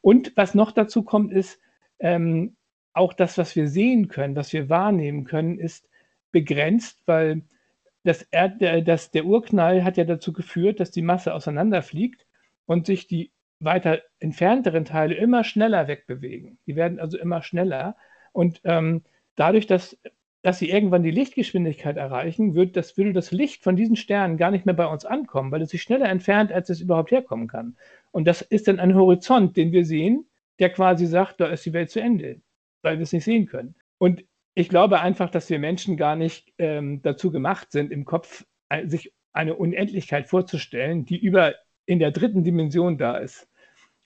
Und 0.01 0.33
was 0.35 0.53
noch 0.53 0.73
dazu 0.73 1.03
kommt, 1.03 1.31
ist, 1.31 1.59
ähm, 1.99 2.57
auch 2.91 3.13
das, 3.13 3.37
was 3.37 3.55
wir 3.55 3.69
sehen 3.69 4.09
können, 4.09 4.35
was 4.35 4.51
wir 4.51 4.67
wahrnehmen 4.67 5.23
können, 5.23 5.57
ist 5.59 5.87
begrenzt, 6.33 7.03
weil 7.05 7.43
das 8.03 8.23
Erd, 8.23 8.59
der, 8.59 8.81
das, 8.81 9.11
der 9.11 9.23
Urknall 9.23 9.85
hat 9.85 9.95
ja 9.95 10.03
dazu 10.03 10.33
geführt, 10.33 10.81
dass 10.81 10.91
die 10.91 11.03
Masse 11.03 11.33
auseinanderfliegt 11.33 12.25
und 12.65 12.87
sich 12.87 13.07
die 13.07 13.31
weiter 13.61 14.01
entfernteren 14.19 14.83
Teile 14.83 15.13
immer 15.13 15.45
schneller 15.45 15.87
wegbewegen. 15.87 16.57
Die 16.67 16.75
werden 16.75 16.99
also 16.99 17.17
immer 17.17 17.43
schneller. 17.43 17.95
Und 18.33 18.59
ähm, 18.65 19.03
dadurch, 19.37 19.67
dass 19.67 19.97
dass 20.41 20.59
sie 20.59 20.69
irgendwann 20.69 21.03
die 21.03 21.11
Lichtgeschwindigkeit 21.11 21.97
erreichen, 21.97 22.55
wird 22.55 22.75
das, 22.75 22.97
würde 22.97 23.13
das 23.13 23.31
Licht 23.31 23.63
von 23.63 23.75
diesen 23.75 23.95
Sternen 23.95 24.37
gar 24.37 24.51
nicht 24.51 24.65
mehr 24.65 24.75
bei 24.75 24.87
uns 24.87 25.05
ankommen, 25.05 25.51
weil 25.51 25.61
es 25.61 25.69
sich 25.69 25.83
schneller 25.83 26.09
entfernt, 26.09 26.51
als 26.51 26.69
es 26.69 26.81
überhaupt 26.81 27.11
herkommen 27.11 27.47
kann. 27.47 27.77
Und 28.11 28.25
das 28.25 28.41
ist 28.41 28.67
dann 28.67 28.79
ein 28.79 28.95
Horizont, 28.95 29.55
den 29.55 29.71
wir 29.71 29.85
sehen, 29.85 30.25
der 30.59 30.69
quasi 30.69 31.05
sagt, 31.05 31.39
da 31.39 31.47
ist 31.47 31.65
die 31.65 31.73
Welt 31.73 31.91
zu 31.91 32.01
Ende, 32.01 32.41
weil 32.81 32.97
wir 32.97 33.03
es 33.03 33.13
nicht 33.13 33.23
sehen 33.23 33.45
können. 33.45 33.75
Und 33.99 34.23
ich 34.55 34.67
glaube 34.67 34.99
einfach, 34.99 35.29
dass 35.29 35.49
wir 35.49 35.59
Menschen 35.59 35.95
gar 35.95 36.15
nicht 36.15 36.51
ähm, 36.57 37.01
dazu 37.03 37.31
gemacht 37.31 37.71
sind, 37.71 37.91
im 37.91 38.03
Kopf 38.05 38.45
äh, 38.69 38.87
sich 38.87 39.13
eine 39.33 39.55
Unendlichkeit 39.55 40.27
vorzustellen, 40.27 41.05
die 41.05 41.17
über 41.17 41.55
in 41.85 41.99
der 41.99 42.11
dritten 42.11 42.43
Dimension 42.43 42.97
da 42.97 43.17
ist. 43.17 43.47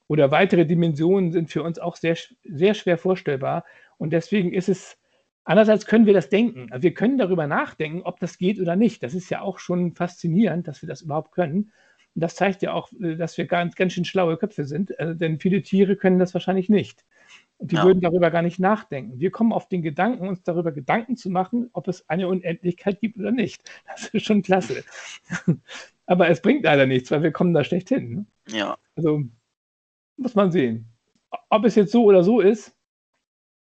Oder 0.08 0.32
weitere 0.32 0.66
Dimensionen 0.66 1.32
sind 1.32 1.50
für 1.50 1.64
uns 1.64 1.80
auch 1.80 1.96
sehr, 1.96 2.16
sehr 2.44 2.74
schwer 2.74 2.98
vorstellbar. 2.98 3.66
Und 3.98 4.12
deswegen 4.12 4.54
ist 4.54 4.70
es 4.70 4.98
Andererseits 5.46 5.86
können 5.86 6.08
wir 6.08 6.14
das 6.14 6.30
denken. 6.30 6.68
Also 6.72 6.84
wir 6.84 6.94
können 6.94 7.20
darüber 7.20 7.46
nachdenken, 7.46 8.02
ob 8.02 8.20
das 8.20 8.40
geht 8.40 8.60
oder 8.60 8.76
nicht. 8.76 9.04
Das 9.04 9.14
ist 9.14 9.30
ja 9.30 9.42
auch 9.42 9.60
schon 9.60 9.94
faszinierend, 9.94 10.68
dass 10.68 10.82
wir 10.82 10.90
das 10.90 11.04
überhaupt 11.04 11.32
können. 11.32 11.72
Und 12.16 12.22
das 12.22 12.36
zeigt 12.36 12.62
ja 12.64 12.74
auch, 12.74 12.92
äh, 12.94 13.16
dass 13.16 13.38
wir 13.38 13.46
ganz, 13.46 13.76
ganz 13.76 13.94
schön 13.94 14.06
schlaue 14.06 14.38
Köpfe 14.38 14.66
sind, 14.66 14.98
äh, 15.00 15.16
denn 15.16 15.40
viele 15.40 15.62
Tiere 15.62 15.96
können 15.96 16.18
das 16.18 16.34
wahrscheinlich 16.34 16.68
nicht. 16.68 17.06
Und 17.58 17.72
die 17.72 17.76
ja. 17.76 17.84
würden 17.84 18.02
darüber 18.02 18.32
gar 18.32 18.42
nicht 18.42 18.60
nachdenken. 18.60 19.20
Wir 19.20 19.32
kommen 19.32 19.54
auf 19.54 19.70
den 19.70 19.82
Gedanken, 19.82 20.28
uns 20.28 20.42
darüber 20.44 20.72
Gedanken 20.72 21.16
zu 21.16 21.30
machen, 21.30 21.70
ob 21.74 21.88
es 21.88 22.10
eine 22.10 22.28
Unendlichkeit 22.28 23.00
gibt 23.00 23.18
oder 23.18 23.32
nicht. 23.32 23.62
Das 23.88 24.08
ist 24.08 24.26
schon 24.26 24.42
klasse. 24.42 24.84
Aber 26.08 26.30
es 26.30 26.42
bringt 26.42 26.64
leider 26.64 26.86
nichts, 26.86 27.12
weil 27.12 27.24
wir 27.24 27.32
kommen 27.32 27.54
da 27.54 27.64
schlecht 27.64 27.90
hin. 27.90 28.10
Ne? 28.48 28.58
Ja. 28.58 28.78
Also 28.96 29.24
muss 30.18 30.36
man 30.36 30.52
sehen. 30.52 30.88
Ob 31.50 31.66
es 31.66 31.76
jetzt 31.76 31.92
so 31.92 32.04
oder 32.04 32.24
so 32.24 32.42
ist, 32.42 32.76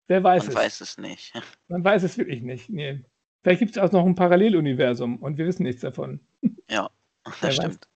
Wer 0.08 0.24
weiß 0.24 0.44
Man 0.44 0.50
es? 0.50 0.56
weiß 0.56 0.82
es 0.82 0.98
nicht. 0.98 1.34
Man 1.68 1.84
weiß 1.84 2.04
es 2.04 2.18
wirklich 2.18 2.42
nicht. 2.42 2.70
Nee. 2.70 3.04
Vielleicht 3.42 3.60
gibt 3.60 3.72
es 3.72 3.78
auch 3.78 3.92
noch 3.92 4.06
ein 4.06 4.16
Paralleluniversum 4.16 5.18
und 5.18 5.38
wir 5.38 5.46
wissen 5.46 5.64
nichts 5.64 5.82
davon. 5.82 6.20
Ja, 6.68 6.90
Wer 7.24 7.32
das 7.42 7.42
weiß. 7.42 7.56
stimmt. 7.58 7.88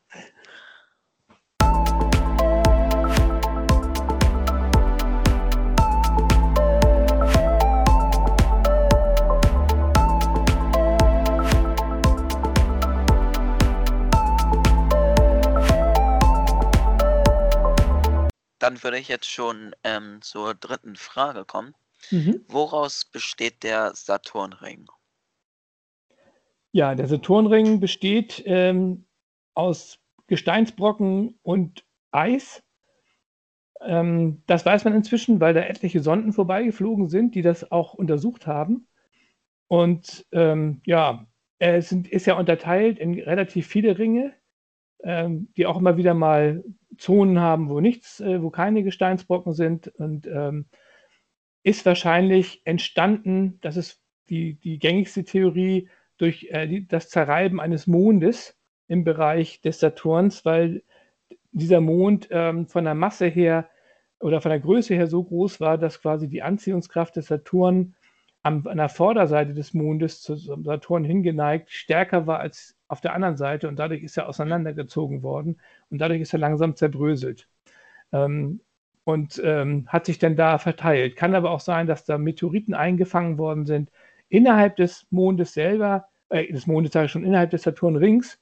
Dann 18.59 18.83
würde 18.83 18.99
ich 18.99 19.07
jetzt 19.07 19.29
schon 19.29 19.73
ähm, 19.83 20.21
zur 20.21 20.53
dritten 20.53 20.95
Frage 20.95 21.45
kommen. 21.45 21.73
Mhm. 22.12 22.44
Woraus 22.48 23.06
besteht 23.06 23.63
der 23.63 23.94
Saturnring? 23.96 24.89
Ja, 26.72 26.96
der 26.96 27.08
Saturnring 27.08 27.79
besteht 27.79 28.44
ähm, 28.46 29.06
aus 29.53 30.00
Gesteinsbrocken 30.27 31.39
und 31.41 31.84
Eis. 32.12 32.63
Ähm, 33.82 34.44
das 34.46 34.65
weiß 34.65 34.84
man 34.86 34.94
inzwischen, 34.94 35.39
weil 35.39 35.53
da 35.53 35.62
etliche 35.62 36.01
Sonden 36.01 36.34
vorbeigeflogen 36.34 37.08
sind, 37.10 37.34
die 37.36 37.41
das 37.41 37.72
auch 37.72 37.94
untersucht 37.94 38.46
haben. 38.46 38.88
Und 39.68 40.25
ähm, 40.32 40.82
ja, 40.86 41.27
es 41.60 41.89
sind, 41.89 42.08
ist 42.08 42.25
ja 42.25 42.38
unterteilt 42.38 43.00
in 43.00 43.20
relativ 43.20 43.68
viele 43.68 43.98
Ringe, 43.98 44.34
ähm, 45.03 45.50
die 45.58 45.65
auch 45.65 45.77
immer 45.77 45.98
wieder 45.98 46.13
mal 46.13 46.63
Zonen 46.98 47.39
haben, 47.39 47.70
wo 47.70 47.79
nichts, 47.79 48.20
äh, 48.20 48.41
wo 48.41 48.50
keine 48.50 48.84
Gesteinsbrocken 48.84 49.53
sind. 49.53 49.88
Und 49.88 50.27
ähm, 50.27 50.65
ist 51.69 51.85
wahrscheinlich 51.85 52.61
entstanden, 52.65 53.59
das 53.61 53.77
ist 53.77 54.01
die, 54.29 54.55
die 54.55 54.79
gängigste 54.79 55.23
Theorie, 55.23 55.88
durch 56.17 56.47
äh, 56.49 56.67
die, 56.67 56.88
das 56.88 57.09
Zerreiben 57.09 57.59
eines 57.59 57.85
Mondes 57.85 58.57
im 58.88 59.03
Bereich 59.03 59.61
des 59.61 59.79
Saturns, 59.79 60.45
weil 60.45 60.81
dieser 61.51 61.79
Mond 61.79 62.27
ähm, 62.31 62.67
von 62.67 62.85
der 62.85 62.95
Masse 62.95 63.27
her 63.27 63.69
oder 64.19 64.41
von 64.41 64.49
der 64.49 64.59
Größe 64.59 64.95
her 64.95 65.05
so 65.05 65.23
groß 65.23 65.61
war, 65.61 65.77
dass 65.77 66.01
quasi 66.01 66.27
die 66.27 66.41
Anziehungskraft 66.41 67.15
des 67.15 67.27
Saturn 67.27 67.95
am, 68.41 68.65
an 68.65 68.77
der 68.77 68.89
Vorderseite 68.89 69.53
des 69.53 69.75
Mondes 69.75 70.21
zum 70.23 70.63
Saturn 70.63 71.03
hingeneigt 71.03 71.69
stärker 71.69 72.25
war 72.25 72.39
als 72.39 72.75
auf 72.88 72.99
der 72.99 73.13
anderen 73.13 73.38
Seite 73.38 73.67
und 73.67 73.77
dadurch 73.77 74.01
ist 74.01 74.17
er 74.17 74.27
auseinandergezogen 74.27 75.21
worden 75.21 75.61
und 75.91 75.99
dadurch 75.99 76.21
ist 76.21 76.33
er 76.33 76.39
langsam 76.39 76.75
zerbröselt. 76.75 77.47
Ähm, 78.11 78.61
und 79.09 79.41
ähm, 79.43 79.87
hat 79.87 80.05
sich 80.05 80.19
dann 80.19 80.35
da 80.35 80.59
verteilt. 80.59 81.15
Kann 81.15 81.33
aber 81.33 81.49
auch 81.49 81.61
sein, 81.61 81.87
dass 81.87 82.05
da 82.05 82.19
Meteoriten 82.19 82.75
eingefangen 82.75 83.39
worden 83.39 83.65
sind. 83.65 83.89
Innerhalb 84.29 84.75
des 84.75 85.07
Mondes 85.09 85.53
selber, 85.53 86.09
äh, 86.29 86.51
des 86.53 86.67
Mondes 86.67 86.93
sage 86.93 87.07
ich 87.07 87.11
schon, 87.11 87.25
innerhalb 87.25 87.49
des 87.49 87.63
Saturnrings 87.63 88.39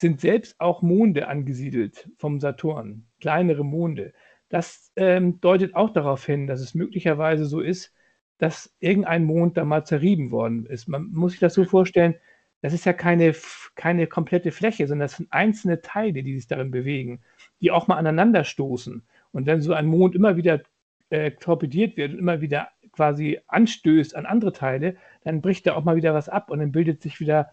sind 0.00 0.20
selbst 0.20 0.60
auch 0.60 0.82
Monde 0.82 1.28
angesiedelt 1.28 2.10
vom 2.18 2.40
Saturn, 2.40 3.06
kleinere 3.20 3.64
Monde. 3.64 4.12
Das 4.48 4.90
ähm, 4.96 5.40
deutet 5.40 5.76
auch 5.76 5.90
darauf 5.90 6.26
hin, 6.26 6.48
dass 6.48 6.60
es 6.60 6.74
möglicherweise 6.74 7.46
so 7.46 7.60
ist, 7.60 7.94
dass 8.38 8.74
irgendein 8.80 9.24
Mond 9.24 9.56
da 9.58 9.64
mal 9.64 9.84
zerrieben 9.84 10.32
worden 10.32 10.66
ist. 10.66 10.88
Man 10.88 11.12
muss 11.12 11.32
sich 11.32 11.40
das 11.40 11.54
so 11.54 11.64
vorstellen, 11.64 12.16
das 12.62 12.72
ist 12.72 12.84
ja 12.84 12.94
keine, 12.94 13.32
keine 13.76 14.08
komplette 14.08 14.50
Fläche, 14.50 14.88
sondern 14.88 15.06
das 15.06 15.18
sind 15.18 15.32
einzelne 15.32 15.82
Teile, 15.82 16.24
die 16.24 16.34
sich 16.34 16.48
darin 16.48 16.72
bewegen, 16.72 17.20
die 17.60 17.70
auch 17.70 17.86
mal 17.86 17.96
aneinander 17.96 18.42
stoßen. 18.42 19.04
Und 19.32 19.46
wenn 19.46 19.60
so 19.60 19.72
ein 19.72 19.86
Mond 19.86 20.14
immer 20.14 20.36
wieder 20.36 20.62
äh, 21.10 21.32
torpediert 21.32 21.96
wird 21.96 22.12
und 22.12 22.18
immer 22.18 22.40
wieder 22.40 22.68
quasi 22.92 23.40
anstößt 23.46 24.16
an 24.16 24.26
andere 24.26 24.52
Teile, 24.52 24.96
dann 25.22 25.40
bricht 25.40 25.66
da 25.66 25.74
auch 25.74 25.84
mal 25.84 25.96
wieder 25.96 26.14
was 26.14 26.28
ab 26.28 26.50
und 26.50 26.60
dann 26.60 26.72
bildet 26.72 27.02
sich 27.02 27.20
wieder 27.20 27.50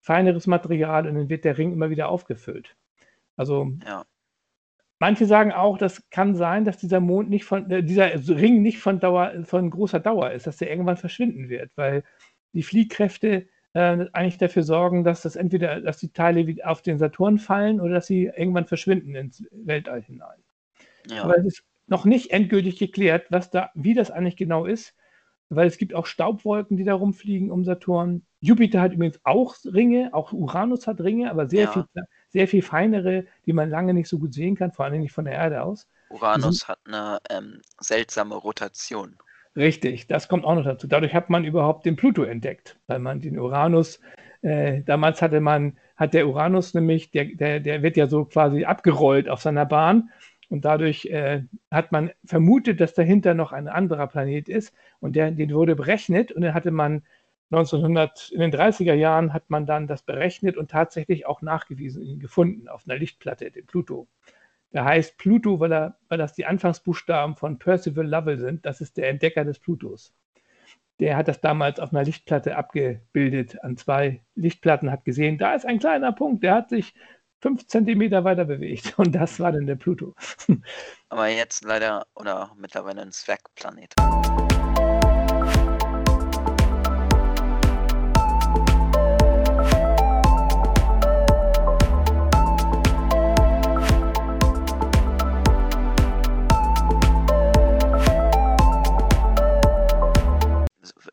feineres 0.00 0.46
Material 0.46 1.06
und 1.06 1.14
dann 1.14 1.28
wird 1.28 1.44
der 1.44 1.58
Ring 1.58 1.72
immer 1.72 1.90
wieder 1.90 2.08
aufgefüllt. 2.08 2.76
Also 3.36 3.72
Ja, 3.86 4.04
manche 4.98 5.26
sagen 5.26 5.52
auch, 5.52 5.78
das 5.78 6.08
kann 6.10 6.34
sein, 6.34 6.64
dass 6.64 6.78
dieser 6.78 7.00
Mond 7.00 7.30
nicht 7.30 7.44
von, 7.44 7.70
äh, 7.70 7.82
dieser 7.82 8.10
Ring 8.28 8.62
nicht 8.62 8.78
von 8.78 9.00
Dauer, 9.00 9.44
von 9.44 9.70
großer 9.70 10.00
Dauer 10.00 10.30
ist, 10.32 10.46
dass 10.46 10.58
der 10.58 10.70
irgendwann 10.70 10.96
verschwinden 10.96 11.48
wird, 11.48 11.70
weil 11.76 12.04
die 12.52 12.62
Fliehkräfte 12.62 13.48
äh, 13.74 14.06
eigentlich 14.12 14.38
dafür 14.38 14.62
sorgen, 14.62 15.04
dass 15.04 15.22
das 15.22 15.36
entweder, 15.36 15.80
dass 15.80 15.98
die 15.98 16.12
Teile 16.12 16.46
auf 16.64 16.82
den 16.82 16.98
Saturn 16.98 17.38
fallen 17.38 17.80
oder 17.80 17.94
dass 17.94 18.06
sie 18.06 18.24
irgendwann 18.24 18.66
verschwinden 18.66 19.14
ins 19.14 19.44
Weltall 19.52 20.02
hinein. 20.02 20.42
Ja, 21.04 21.24
Aber 21.24 21.38
es 21.38 21.44
ist 21.46 21.64
noch 21.86 22.04
nicht 22.04 22.30
endgültig 22.30 22.78
geklärt, 22.78 23.26
was 23.30 23.50
da, 23.50 23.70
wie 23.74 23.94
das 23.94 24.10
eigentlich 24.10 24.36
genau 24.36 24.66
ist, 24.66 24.94
weil 25.48 25.66
es 25.66 25.78
gibt 25.78 25.94
auch 25.94 26.06
Staubwolken, 26.06 26.76
die 26.76 26.84
da 26.84 26.94
rumfliegen 26.94 27.50
um 27.50 27.64
Saturn. 27.64 28.24
Jupiter 28.40 28.80
hat 28.80 28.92
übrigens 28.92 29.20
auch 29.24 29.56
Ringe, 29.64 30.10
auch 30.12 30.32
Uranus 30.32 30.86
hat 30.86 31.00
Ringe, 31.00 31.30
aber 31.30 31.48
sehr, 31.48 31.64
Ja. 31.64 31.72
viel, 31.72 31.84
sehr 32.28 32.48
viel 32.48 32.62
feinere, 32.62 33.26
die 33.46 33.52
man 33.54 33.70
lange 33.70 33.94
nicht 33.94 34.08
so 34.08 34.18
gut 34.18 34.34
sehen 34.34 34.56
kann, 34.56 34.72
vor 34.72 34.84
allem 34.84 35.00
nicht 35.00 35.12
von 35.12 35.24
der 35.24 35.34
Erde 35.34 35.62
aus. 35.62 35.88
Uranus 36.10 36.68
hat 36.68 36.78
eine 36.84 37.18
ähm, 37.30 37.62
seltsame 37.80 38.34
Rotation. 38.34 39.18
Richtig, 39.56 40.06
das 40.06 40.28
kommt 40.28 40.44
auch 40.44 40.54
noch 40.54 40.64
dazu. 40.64 40.86
Dadurch 40.86 41.14
hat 41.14 41.30
man 41.30 41.44
überhaupt 41.44 41.84
den 41.86 41.96
Pluto 41.96 42.22
entdeckt, 42.22 42.78
weil 42.86 42.98
man 43.00 43.20
den 43.20 43.38
Uranus, 43.38 44.00
äh, 44.42 44.82
damals 44.82 45.20
hatte 45.20 45.40
man, 45.40 45.78
hat 45.96 46.14
der 46.14 46.28
Uranus 46.28 46.74
nämlich, 46.74 47.10
der, 47.10 47.24
der, 47.24 47.58
der 47.60 47.82
wird 47.82 47.96
ja 47.96 48.06
so 48.06 48.24
quasi 48.26 48.64
abgerollt 48.64 49.28
auf 49.28 49.40
seiner 49.42 49.66
Bahn 49.66 50.10
und 50.48 50.64
dadurch 50.64 51.06
äh, 51.06 51.44
hat 51.70 51.92
man 51.92 52.10
vermutet, 52.24 52.80
dass 52.80 52.94
dahinter 52.94 53.34
noch 53.34 53.52
ein 53.52 53.68
anderer 53.68 54.06
Planet 54.06 54.48
ist 54.48 54.74
und 55.00 55.16
der, 55.16 55.30
den 55.30 55.52
wurde 55.52 55.76
berechnet 55.76 56.32
und 56.32 56.42
dann 56.42 56.54
hatte 56.54 56.70
man 56.70 57.02
1900, 57.50 58.30
in 58.30 58.40
den 58.40 58.52
30er 58.52 58.92
Jahren 58.92 59.32
hat 59.32 59.48
man 59.48 59.64
dann 59.64 59.86
das 59.86 60.02
berechnet 60.02 60.56
und 60.56 60.70
tatsächlich 60.70 61.26
auch 61.26 61.40
nachgewiesen, 61.40 62.02
ihn 62.02 62.20
gefunden 62.20 62.68
auf 62.68 62.84
einer 62.86 62.98
Lichtplatte, 62.98 63.50
den 63.50 63.66
Pluto. 63.66 64.06
Der 64.72 64.84
heißt 64.84 65.16
Pluto, 65.16 65.58
weil, 65.60 65.72
er, 65.72 65.96
weil 66.08 66.18
das 66.18 66.34
die 66.34 66.44
Anfangsbuchstaben 66.44 67.36
von 67.36 67.58
Percival 67.58 68.06
Lovell 68.06 68.38
sind. 68.38 68.66
Das 68.66 68.82
ist 68.82 68.98
der 68.98 69.08
Entdecker 69.08 69.44
des 69.44 69.58
Plutos. 69.58 70.14
Der 71.00 71.16
hat 71.16 71.28
das 71.28 71.40
damals 71.40 71.80
auf 71.80 71.92
einer 71.92 72.04
Lichtplatte 72.04 72.56
abgebildet, 72.56 73.62
an 73.64 73.78
zwei 73.78 74.20
Lichtplatten, 74.34 74.90
hat 74.90 75.04
gesehen, 75.04 75.38
da 75.38 75.54
ist 75.54 75.64
ein 75.64 75.78
kleiner 75.78 76.12
Punkt, 76.12 76.42
der 76.42 76.54
hat 76.54 76.68
sich 76.68 76.92
fünf 77.40 77.66
Zentimeter 77.66 78.24
weiter 78.24 78.44
bewegt. 78.44 78.94
Und 78.98 79.12
das 79.12 79.40
war 79.40 79.52
dann 79.52 79.66
der 79.66 79.76
Pluto. 79.76 80.14
Aber 81.08 81.28
jetzt 81.28 81.64
leider 81.64 82.06
oder 82.14 82.52
mittlerweile 82.56 83.02
ein 83.02 83.12
Zwergplanet. 83.12 83.94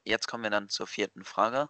Jetzt 0.08 0.28
kommen 0.28 0.44
wir 0.44 0.52
dann 0.52 0.70
zur 0.70 0.88
vierten 0.88 1.24
Frage. 1.24 1.68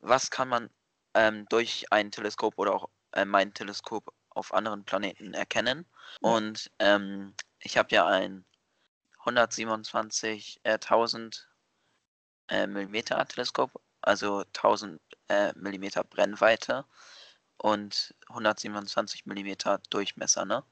Was 0.00 0.30
kann 0.30 0.48
man 0.48 0.68
ähm, 1.14 1.46
durch 1.48 1.86
ein 1.90 2.10
Teleskop 2.10 2.54
oder 2.58 2.74
auch 2.74 2.88
äh, 3.18 3.24
mein 3.24 3.52
Teleskop 3.54 4.12
auf 4.30 4.54
anderen 4.54 4.84
Planeten 4.84 5.34
erkennen? 5.34 5.86
Und 6.20 6.70
ähm, 6.78 7.34
ich 7.60 7.76
habe 7.76 7.94
ja 7.94 8.06
ein 8.06 8.44
127.000 9.24 11.46
äh, 12.48 12.66
Millimeter 12.66 13.24
Teleskop, 13.26 13.80
also 14.00 14.40
1000 14.40 15.00
äh, 15.28 15.52
Millimeter 15.56 16.04
Brennweite 16.04 16.84
und 17.58 18.14
127 18.28 19.26
Millimeter 19.26 19.80
Durchmesser, 19.90 20.44
ne? 20.44 20.64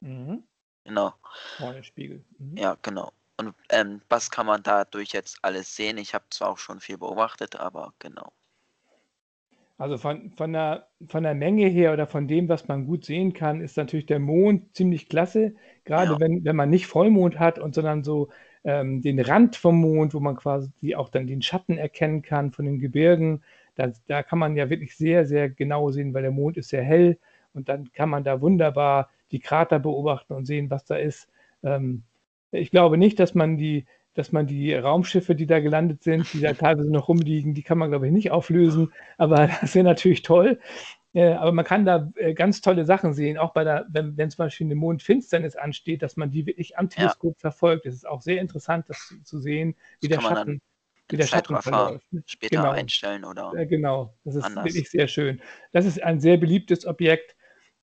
Mhm. 0.00 0.46
Genau. 0.84 1.14
Vorne 1.56 1.84
Spiegel. 1.84 2.24
Mhm. 2.38 2.56
Ja, 2.56 2.76
genau. 2.82 3.12
Und 3.36 3.54
ähm, 3.70 4.02
was 4.08 4.30
kann 4.30 4.46
man 4.46 4.62
dadurch 4.62 5.12
jetzt 5.12 5.38
alles 5.42 5.74
sehen? 5.74 5.98
Ich 5.98 6.14
habe 6.14 6.24
zwar 6.30 6.50
auch 6.50 6.58
schon 6.58 6.80
viel 6.80 6.98
beobachtet, 6.98 7.56
aber 7.56 7.94
genau. 7.98 8.32
Also 9.82 9.98
von, 9.98 10.30
von, 10.36 10.52
der, 10.52 10.86
von 11.08 11.24
der 11.24 11.34
Menge 11.34 11.66
her 11.66 11.92
oder 11.92 12.06
von 12.06 12.28
dem, 12.28 12.48
was 12.48 12.68
man 12.68 12.86
gut 12.86 13.04
sehen 13.04 13.32
kann, 13.32 13.60
ist 13.60 13.76
natürlich 13.76 14.06
der 14.06 14.20
Mond 14.20 14.76
ziemlich 14.76 15.08
klasse. 15.08 15.54
Gerade 15.84 16.12
Ja. 16.12 16.20
wenn, 16.20 16.44
wenn 16.44 16.54
man 16.56 16.70
nicht 16.70 16.86
Vollmond 16.86 17.38
hat 17.40 17.58
und 17.58 17.74
sondern 17.74 18.04
so 18.04 18.28
ähm, 18.64 19.02
den 19.02 19.18
Rand 19.18 19.56
vom 19.56 19.80
Mond, 19.80 20.14
wo 20.14 20.20
man 20.20 20.36
quasi 20.36 20.70
auch 20.94 21.08
dann 21.08 21.26
den 21.26 21.42
Schatten 21.42 21.78
erkennen 21.78 22.22
kann 22.22 22.52
von 22.52 22.64
den 22.64 22.78
Gebirgen. 22.78 23.42
Da, 23.74 23.90
da 24.06 24.22
kann 24.22 24.38
man 24.38 24.54
ja 24.56 24.70
wirklich 24.70 24.96
sehr, 24.96 25.26
sehr 25.26 25.48
genau 25.50 25.90
sehen, 25.90 26.14
weil 26.14 26.22
der 26.22 26.30
Mond 26.30 26.56
ist 26.58 26.68
sehr 26.68 26.84
hell 26.84 27.18
und 27.54 27.68
dann 27.68 27.90
kann 27.92 28.08
man 28.10 28.22
da 28.24 28.40
wunderbar 28.40 29.10
die 29.32 29.40
Krater 29.40 29.80
beobachten 29.80 30.34
und 30.34 30.46
sehen, 30.46 30.70
was 30.70 30.84
da 30.84 30.94
ist. 30.96 31.28
Ähm, 31.64 32.04
ich 32.52 32.70
glaube 32.70 32.98
nicht, 32.98 33.18
dass 33.18 33.34
man 33.34 33.56
die, 33.56 33.86
dass 34.14 34.32
man 34.32 34.46
die 34.46 34.74
Raumschiffe, 34.74 35.34
die 35.34 35.46
da 35.46 35.60
gelandet 35.60 36.02
sind, 36.02 36.32
die 36.32 36.40
da 36.40 36.52
teilweise 36.54 36.90
noch 36.90 37.08
rumliegen, 37.08 37.54
die 37.54 37.62
kann 37.62 37.78
man, 37.78 37.90
glaube 37.90 38.06
ich, 38.06 38.12
nicht 38.12 38.30
auflösen. 38.30 38.92
Aber 39.18 39.48
das 39.60 39.74
wäre 39.74 39.84
natürlich 39.84 40.22
toll. 40.22 40.58
Äh, 41.14 41.32
aber 41.34 41.52
man 41.52 41.64
kann 41.64 41.84
da 41.84 42.10
äh, 42.16 42.32
ganz 42.34 42.60
tolle 42.62 42.84
Sachen 42.86 43.12
sehen, 43.12 43.36
auch 43.36 43.52
bei 43.52 43.64
der, 43.64 43.86
wenn, 43.90 44.16
wenn 44.16 44.30
zum 44.30 44.44
Beispiel 44.46 44.66
eine 44.66 44.74
Mondfinsternis 44.76 45.56
ansteht, 45.56 46.02
dass 46.02 46.16
man 46.16 46.30
die 46.30 46.46
wirklich 46.46 46.78
am 46.78 46.86
Ja. 46.86 46.88
Teleskop 46.90 47.38
verfolgt. 47.38 47.84
Es 47.86 47.94
ist 47.94 48.06
auch 48.08 48.22
sehr 48.22 48.40
interessant, 48.40 48.86
das 48.88 49.08
zu, 49.08 49.22
zu 49.22 49.38
sehen, 49.40 49.74
wie 50.00 50.08
Das 50.08 50.18
der 50.18 50.28
Schatten. 50.28 50.60
wie 51.10 51.16
der 51.16 51.26
Schatten 51.26 51.60
verläuft. 51.60 52.12
ne? 52.12 52.22
später 52.26 52.56
Genau. 52.56 52.70
einstellen 52.72 53.24
oder 53.24 53.52
Äh, 53.54 53.66
genau, 53.66 54.14
das 54.24 54.36
ist 54.36 54.44
anders. 54.44 54.64
wirklich 54.64 54.90
sehr 54.90 55.06
schön. 55.08 55.40
Das 55.72 55.84
ist 55.84 56.02
ein 56.02 56.20
sehr 56.20 56.38
beliebtes 56.38 56.86
Objekt. 56.86 57.36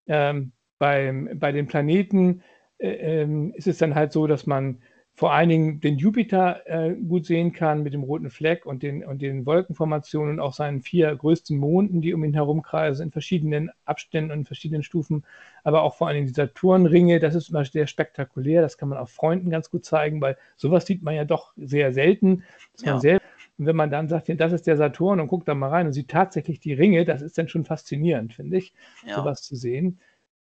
Ähm, 0.07 0.53
beim, 0.79 1.29
bei 1.37 1.51
den 1.51 1.67
Planeten 1.67 2.41
äh, 2.79 3.21
ähm, 3.21 3.53
ist 3.55 3.67
es 3.67 3.77
dann 3.77 3.93
halt 3.93 4.11
so, 4.11 4.25
dass 4.25 4.47
man 4.47 4.81
vor 5.19 5.33
allen 5.33 5.49
Dingen 5.49 5.81
den 5.81 5.97
Jupiter 5.97 6.61
äh, 6.65 6.93
gut 6.95 7.25
sehen 7.25 7.51
kann 7.51 7.83
mit 7.83 7.93
dem 7.93 8.03
roten 8.03 8.29
Fleck 8.29 8.65
und 8.65 8.83
den, 8.83 9.03
und 9.03 9.21
den 9.21 9.45
Wolkenformationen 9.45 10.35
und 10.35 10.39
auch 10.39 10.53
seinen 10.53 10.81
vier 10.81 11.13
größten 11.13 11.57
Monden, 11.57 11.99
die 11.99 12.13
um 12.13 12.23
ihn 12.23 12.33
herumkreisen, 12.33 13.07
in 13.07 13.11
verschiedenen 13.11 13.69
Abständen 13.83 14.31
und 14.31 14.37
in 14.39 14.45
verschiedenen 14.45 14.81
Stufen. 14.81 15.25
Aber 15.65 15.83
auch 15.83 15.95
vor 15.95 16.07
allen 16.07 16.15
Dingen 16.15 16.27
die 16.27 16.33
Saturnringe, 16.33 17.19
das 17.19 17.35
ist 17.35 17.49
immer 17.49 17.65
sehr 17.65 17.85
spektakulär. 17.85 18.61
Das 18.61 18.77
kann 18.77 18.87
man 18.87 18.97
auch 18.97 19.09
Freunden 19.09 19.49
ganz 19.49 19.69
gut 19.69 19.83
zeigen, 19.83 20.21
weil 20.21 20.37
sowas 20.55 20.85
sieht 20.85 21.03
man 21.03 21.15
ja 21.15 21.25
doch 21.25 21.51
sehr 21.57 21.91
selten, 21.91 22.45
Ja. 22.85 22.97
selbst 22.97 23.27
und 23.57 23.65
wenn 23.65 23.75
man 23.75 23.91
dann 23.91 24.07
sagt, 24.07 24.29
ja, 24.29 24.35
das 24.35 24.53
ist 24.53 24.67
der 24.67 24.77
Saturn 24.77 25.19
und 25.19 25.27
guckt 25.27 25.49
da 25.49 25.53
mal 25.53 25.67
rein 25.67 25.87
und 25.87 25.91
sieht 25.91 26.07
tatsächlich 26.07 26.61
die 26.61 26.71
Ringe, 26.71 27.03
das 27.03 27.21
ist 27.21 27.37
dann 27.37 27.49
schon 27.49 27.65
faszinierend, 27.65 28.35
finde 28.35 28.55
ich, 28.55 28.73
ja, 29.05 29.15
sowas 29.15 29.41
zu 29.41 29.57
sehen. 29.57 29.99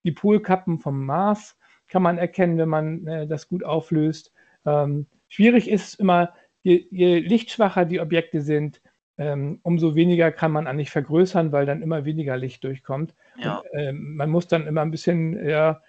Die 0.04 0.12
Polkappen 0.12 0.78
vom 0.78 1.04
Mars 1.04 1.58
kann 1.86 2.02
man 2.02 2.16
erkennen, 2.16 2.56
wenn 2.56 2.70
man 2.70 3.06
äh, 3.06 3.26
das 3.26 3.46
gut 3.46 3.62
auflöst. 3.62 4.32
Ähm, 4.66 5.06
schwierig 5.28 5.68
ist 5.68 5.94
immer, 6.00 6.32
je, 6.62 6.86
je 6.90 7.18
lichtschwacher 7.18 7.84
die 7.84 8.00
Objekte 8.00 8.40
sind, 8.40 8.80
ähm, 9.16 9.60
umso 9.62 9.94
weniger 9.94 10.32
kann 10.32 10.50
man 10.52 10.66
eigentlich 10.66 10.90
vergrößern, 10.90 11.52
weil 11.52 11.66
dann 11.66 11.82
immer 11.82 12.04
weniger 12.04 12.36
Licht 12.36 12.64
durchkommt. 12.64 13.14
ja, 13.38 13.58
Und, 13.58 13.66
ähm, 13.78 14.16
man 14.16 14.30
muss 14.30 14.48
dann 14.48 14.66
immer 14.66 14.82
ein 14.82 14.90
bisschen 14.90 15.46
ja, 15.48 15.80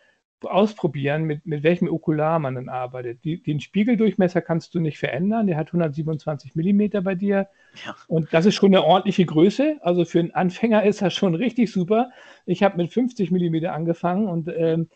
ausprobieren, 0.42 1.24
mit, 1.24 1.46
mit 1.46 1.64
welchem 1.64 1.88
Okular 1.88 2.40
man 2.40 2.56
dann 2.56 2.70
arbeitet. 2.70 3.24
Die, 3.24 3.42
den 3.42 3.60
Spiegeldurchmesser 3.60 4.42
kannst 4.42 4.76
du 4.76 4.80
nicht 4.80 5.00
verändern, 5.00 5.48
der 5.48 5.58
hat 5.58 5.68
127 5.68 6.56
Millimeter 6.56 7.02
bei 7.02 7.16
dir. 7.16 7.48
ja, 7.86 7.96
Und 8.08 8.34
das 8.34 8.46
ist 8.46 8.56
schon 8.56 8.76
eine 8.76 8.84
ordentliche 8.84 9.26
Größe. 9.26 9.78
Also 9.82 10.06
für 10.06 10.20
einen 10.20 10.36
Anfänger 10.36 10.84
ist 10.84 11.02
das 11.02 11.14
schon 11.14 11.34
richtig 11.36 11.72
super. 11.72 12.12
Ich 12.46 12.62
habe 12.64 12.78
mit 12.78 12.92
50 12.92 13.32
Millimeter 13.32 13.74
angefangen 13.74 14.28
und 14.28 14.50
ähm, 14.56 14.90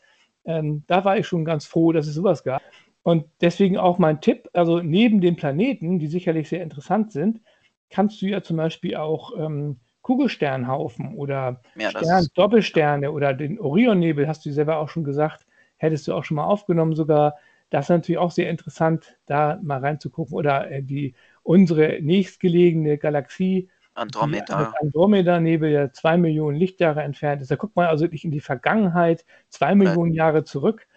ähm, 0.45 0.83
da 0.87 1.03
war 1.03 1.17
ich 1.17 1.27
schon 1.27 1.45
ganz 1.45 1.65
froh, 1.65 1.91
dass 1.91 2.07
es 2.07 2.13
sowas 2.13 2.43
gab. 2.43 2.61
Und 3.03 3.25
deswegen 3.41 3.77
auch 3.77 3.97
mein 3.97 4.21
Tipp, 4.21 4.49
also 4.53 4.81
neben 4.81 5.21
den 5.21 5.35
Planeten, 5.35 5.99
die 5.99 6.07
sicherlich 6.07 6.49
sehr 6.49 6.61
interessant 6.61 7.11
sind, 7.11 7.41
kannst 7.89 8.21
du 8.21 8.27
ja 8.27 8.43
zum 8.43 8.57
Beispiel 8.57 8.95
auch 8.95 9.31
ähm, 9.37 9.79
Kugelsternhaufen 10.01 11.15
oder 11.15 11.61
ja, 11.75 11.89
Stern, 11.89 12.27
Doppelsterne 12.35 13.11
oder 13.11 13.33
den 13.33 13.59
Orionnebel, 13.59 14.27
hast 14.27 14.45
du 14.45 14.51
selber 14.51 14.77
auch 14.77 14.89
schon 14.89 15.03
gesagt, 15.03 15.45
hättest 15.77 16.07
du 16.07 16.13
auch 16.13 16.23
schon 16.23 16.35
mal 16.35 16.45
aufgenommen 16.45 16.95
sogar. 16.95 17.35
Das 17.69 17.85
ist 17.85 17.89
natürlich 17.89 18.17
auch 18.17 18.31
sehr 18.31 18.49
interessant, 18.49 19.17
da 19.27 19.59
mal 19.61 19.79
reinzugucken. 19.79 20.35
Oder 20.35 20.71
äh, 20.71 20.81
die, 20.81 21.13
unsere 21.43 21.99
nächstgelegene 22.01 22.97
Galaxie, 22.97 23.69
Andromeda, 23.93 24.73
Andromeda-Nebel, 24.81 25.71
der 25.71 25.93
zwei 25.93 26.17
Millionen 26.17 26.57
Lichtjahre 26.57 27.03
entfernt 27.03 27.41
ist. 27.41 27.51
Da 27.51 27.55
guckt 27.55 27.75
man 27.75 27.87
also 27.87 28.05
wirklich 28.05 28.23
in 28.23 28.31
die 28.31 28.39
Vergangenheit, 28.39 29.25
zwei 29.49 29.75
Millionen 29.75 30.13
Jahre 30.13 30.43
zurück. 30.43 30.87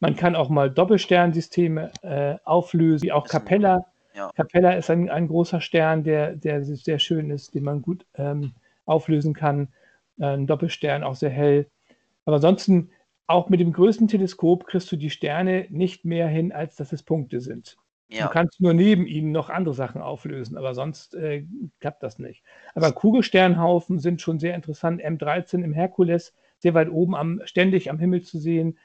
Man 0.00 0.16
kann 0.16 0.36
auch 0.36 0.48
mal 0.48 0.70
Doppelsternsysteme 0.70 1.90
äh, 2.02 2.36
auflösen, 2.44 3.04
wie 3.04 3.12
auch 3.12 3.26
Capella. 3.26 3.86
ja, 4.14 4.30
Capella 4.34 4.72
ist 4.72 4.90
ein, 4.90 5.10
ein 5.10 5.28
großer 5.28 5.60
Stern, 5.60 6.04
der, 6.04 6.36
der 6.36 6.64
sehr 6.64 6.98
schön 6.98 7.30
ist, 7.30 7.54
den 7.54 7.64
man 7.64 7.82
gut 7.82 8.06
ähm, 8.14 8.52
auflösen 8.84 9.34
kann. 9.34 9.68
Äh, 10.18 10.26
Ein 10.26 10.46
Doppelstern, 10.46 11.02
auch 11.02 11.16
sehr 11.16 11.30
hell. 11.30 11.66
Aber 12.24 12.36
ansonsten, 12.36 12.90
auch 13.26 13.48
mit 13.48 13.60
dem 13.60 13.72
größten 13.72 14.06
Teleskop 14.06 14.66
kriegst 14.66 14.92
du 14.92 14.96
die 14.96 15.10
Sterne 15.10 15.66
nicht 15.70 16.04
mehr 16.04 16.28
hin, 16.28 16.52
als 16.52 16.76
dass 16.76 16.92
es 16.92 17.02
Punkte 17.02 17.40
sind. 17.40 17.78
Du 18.10 18.16
ja, 18.16 18.28
kannst 18.28 18.60
nur 18.60 18.74
neben 18.74 19.06
ihnen 19.06 19.32
noch 19.32 19.48
andere 19.48 19.74
Sachen 19.74 20.02
auflösen, 20.02 20.58
aber 20.58 20.74
sonst 20.74 21.14
äh, 21.14 21.46
klappt 21.80 22.02
das 22.02 22.18
nicht. 22.18 22.44
Aber 22.74 22.92
Kugelsternhaufen 22.92 23.98
sind 23.98 24.20
schon 24.20 24.38
sehr 24.38 24.54
interessant. 24.54 25.02
M13 25.02 25.64
im 25.64 25.72
Herkules, 25.72 26.34
sehr 26.58 26.74
weit 26.74 26.90
oben, 26.90 27.14
am, 27.16 27.40
ständig 27.44 27.90
am 27.90 27.98
Himmel 27.98 28.22
zu 28.22 28.38
sehen, 28.38 28.78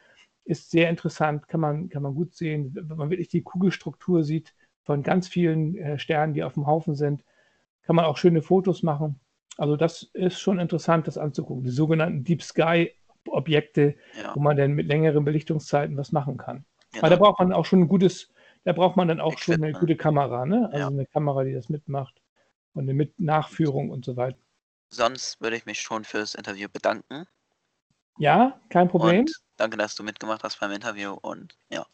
ist 0.49 0.71
sehr 0.71 0.89
interessant, 0.89 1.47
kann 1.47 1.61
man, 1.61 1.89
kann 1.89 2.01
man 2.01 2.15
gut 2.15 2.33
sehen. 2.33 2.71
Wenn 2.73 2.97
man 2.97 3.09
wirklich 3.11 3.27
die 3.27 3.43
Kugelstruktur 3.43 4.23
sieht 4.23 4.55
von 4.83 5.03
ganz 5.03 5.27
vielen 5.27 5.75
äh, 5.75 5.99
Sternen, 5.99 6.33
die 6.33 6.43
auf 6.43 6.53
dem 6.55 6.65
Haufen 6.65 6.95
sind, 6.95 7.23
kann 7.83 7.95
man 7.95 8.05
auch 8.05 8.17
schöne 8.17 8.41
Fotos 8.41 8.81
machen. 8.81 9.19
Also 9.57 9.75
das 9.75 10.03
ist 10.13 10.39
schon 10.39 10.59
interessant, 10.59 11.07
das 11.07 11.17
anzugucken. 11.17 11.63
Die 11.63 11.69
sogenannten 11.69 12.23
Deep 12.23 12.41
Sky 12.41 12.91
Objekte, 13.27 13.95
ja, 14.17 14.33
wo 14.33 14.39
man 14.39 14.57
dann 14.57 14.71
mit 14.71 14.87
längeren 14.87 15.23
Belichtungszeiten 15.23 15.95
was 15.97 16.11
machen 16.11 16.37
kann. 16.37 16.65
Aber 16.97 17.09
da 17.09 17.15
genau. 17.15 17.27
braucht 17.27 17.39
man 17.39 17.53
auch 17.53 17.65
schon 17.65 17.81
ein 17.81 17.87
gutes, 17.87 18.31
da 18.63 18.73
braucht 18.73 18.97
man 18.97 19.07
dann 19.07 19.19
auch 19.19 19.37
schon 19.37 19.55
eine 19.55 19.67
Equipment. 19.67 19.81
gute 19.81 19.95
Kamera, 19.97 20.45
ne? 20.45 20.65
Also 20.65 20.79
Ja. 20.79 20.87
eine 20.87 21.05
Kamera, 21.05 21.43
die 21.43 21.53
das 21.53 21.69
mitmacht 21.69 22.21
und 22.73 22.83
eine 22.83 22.93
mit 22.95 23.19
Nachführung 23.19 23.91
und 23.91 24.03
so 24.03 24.17
weiter. 24.17 24.39
Sonst 24.89 25.39
würde 25.41 25.57
ich 25.57 25.67
mich 25.67 25.81
schon 25.81 26.03
fürs 26.05 26.33
Interview 26.33 26.67
bedanken 26.71 27.27
Ja, 28.17 28.59
kein 28.69 28.87
Problem. 28.87 29.21
und 29.21 29.48
danke, 29.59 29.77
dass 29.77 29.95
du 29.95 30.03
mitgemacht 30.03 30.43
hast 30.43 30.59
beim 30.59 30.71
Interview 30.71 31.13
und 31.21 31.55
ja, 31.69 31.85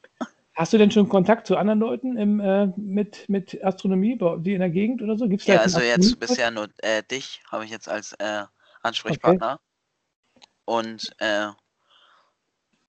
Hast 0.58 0.72
du 0.72 0.78
denn 0.78 0.90
schon 0.90 1.10
Kontakt 1.10 1.48
zu 1.48 1.58
anderen 1.58 1.80
Leuten 1.80 2.16
im, 2.18 2.40
äh, 2.40 2.68
mit, 2.78 3.28
mit 3.28 3.62
Astronomie, 3.62 4.18
die 4.38 4.54
in 4.54 4.62
der 4.62 4.70
Gegend 4.70 5.02
oder 5.02 5.18
so? 5.18 5.28
Gibt 5.28 5.42
es 5.42 5.48
ja, 5.48 5.58
also 5.60 5.82
jetzt 5.82 6.18
bisher 6.18 6.50
nur 6.50 6.70
äh, 6.78 7.04
dich 7.04 7.42
habe 7.52 7.66
ich 7.66 7.72
jetzt 7.72 7.90
als 7.90 8.14
äh, 8.20 8.44
Ansprechpartner 8.82 9.60
und 10.64 11.14
äh, 11.20 11.48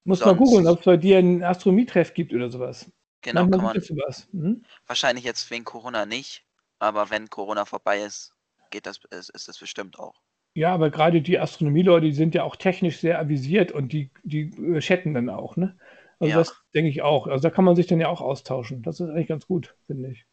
Muss 0.05 0.21
mal 0.21 0.27
sonst- 0.27 0.39
googeln, 0.39 0.69
ob 0.69 0.79
es 0.79 0.85
bei 0.85 0.97
dir 0.97 1.19
einen 1.19 1.43
Astronomietreff 1.43 2.15
gibt 2.15 2.33
oder 2.33 2.51
sowas. 2.51 2.89
genau 3.21 3.47
Manchmal 3.47 3.75
kann 3.75 3.97
man. 3.97 4.15
Mhm. 4.31 4.63
wahrscheinlich 4.87 5.25
jetzt 5.25 5.51
wegen 5.51 5.65
Corona 5.65 6.07
nicht, 6.07 6.45
aber 6.79 7.11
wenn 7.11 7.29
Corona 7.31 7.65
vorbei 7.65 8.03
ist, 8.03 8.33
geht 8.71 8.87
das 8.87 9.01
ist, 9.11 9.31
ist 9.31 9.49
das 9.49 9.59
bestimmt 9.59 9.99
auch. 9.99 10.15
Ja, 10.57 10.73
aber 10.73 10.89
gerade 10.89 11.21
die 11.21 11.39
Astronomieleute, 11.39 12.07
die 12.07 12.15
sind 12.15 12.35
ja 12.35 12.43
auch 12.43 12.57
technisch 12.57 12.99
sehr 12.99 13.21
avisiert 13.21 13.73
und 13.73 13.93
die, 13.93 14.11
die 14.25 14.49
äh, 14.75 14.79
chatten 14.81 15.13
dann 15.13 15.29
auch, 15.29 15.59
ne? 15.59 15.77
Also 16.19 16.31
Ja. 16.31 16.39
das 16.39 16.57
denke 16.73 16.89
ich 16.89 17.03
auch. 17.03 17.27
Also 17.27 17.43
da 17.43 17.51
kann 17.51 17.67
man 17.67 17.77
sich 17.77 17.87
dann 17.89 18.01
ja 18.01 18.09
auch 18.09 18.23
austauschen. 18.23 18.83
Das 18.83 18.99
ist 18.99 19.11
eigentlich 19.11 19.27
ganz 19.27 19.47
gut, 19.47 19.77
finde 19.87 20.09
ich. 20.13 20.25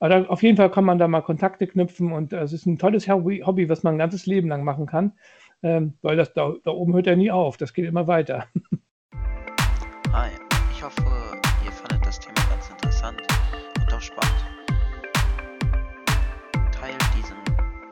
Aber 0.00 0.08
da, 0.08 0.24
auf 0.24 0.42
jeden 0.42 0.56
Fall 0.56 0.68
kann 0.68 0.84
man 0.84 0.98
da 0.98 1.06
mal 1.06 1.20
Kontakte 1.20 1.68
knüpfen 1.68 2.10
und 2.10 2.32
äh, 2.32 2.40
es 2.40 2.52
ist 2.52 2.66
ein 2.66 2.76
tolles 2.76 3.06
Hobby, 3.06 3.44
Hobby, 3.46 3.68
was 3.68 3.84
man 3.84 3.94
ein 3.94 3.98
ganzes 3.98 4.26
Leben 4.26 4.48
lang 4.48 4.64
machen 4.64 4.86
kann, 4.86 5.12
ähm, 5.62 5.94
weil 6.02 6.16
das 6.16 6.32
da, 6.32 6.54
da 6.64 6.72
oben 6.72 6.94
hört 6.94 7.06
ja 7.06 7.14
nie 7.14 7.30
auf. 7.30 7.56
Das 7.56 7.72
geht 7.72 7.84
immer 7.86 8.08
weiter. 8.08 8.48
Hi, 10.12 10.30
ich 10.72 10.82
hoffe, 10.82 11.04
ihr 11.64 11.70
fandet 11.70 12.04
das 12.04 12.18
Thema 12.18 12.34
ganz 12.50 12.68
interessant 12.68 13.22
und 13.80 13.94
auch 13.94 14.00
spannend. 14.00 14.44
Teilt 16.72 17.04
diesen 17.16 17.36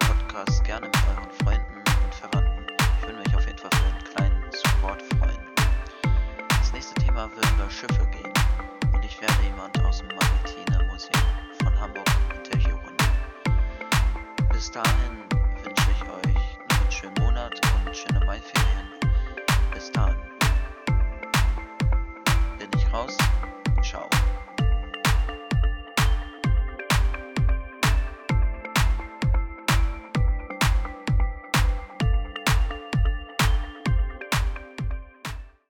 Podcast 0.00 0.64
gerne 0.64 0.86
mit 0.86 0.96
euren 1.16 1.30
Schiffe. 7.80 8.09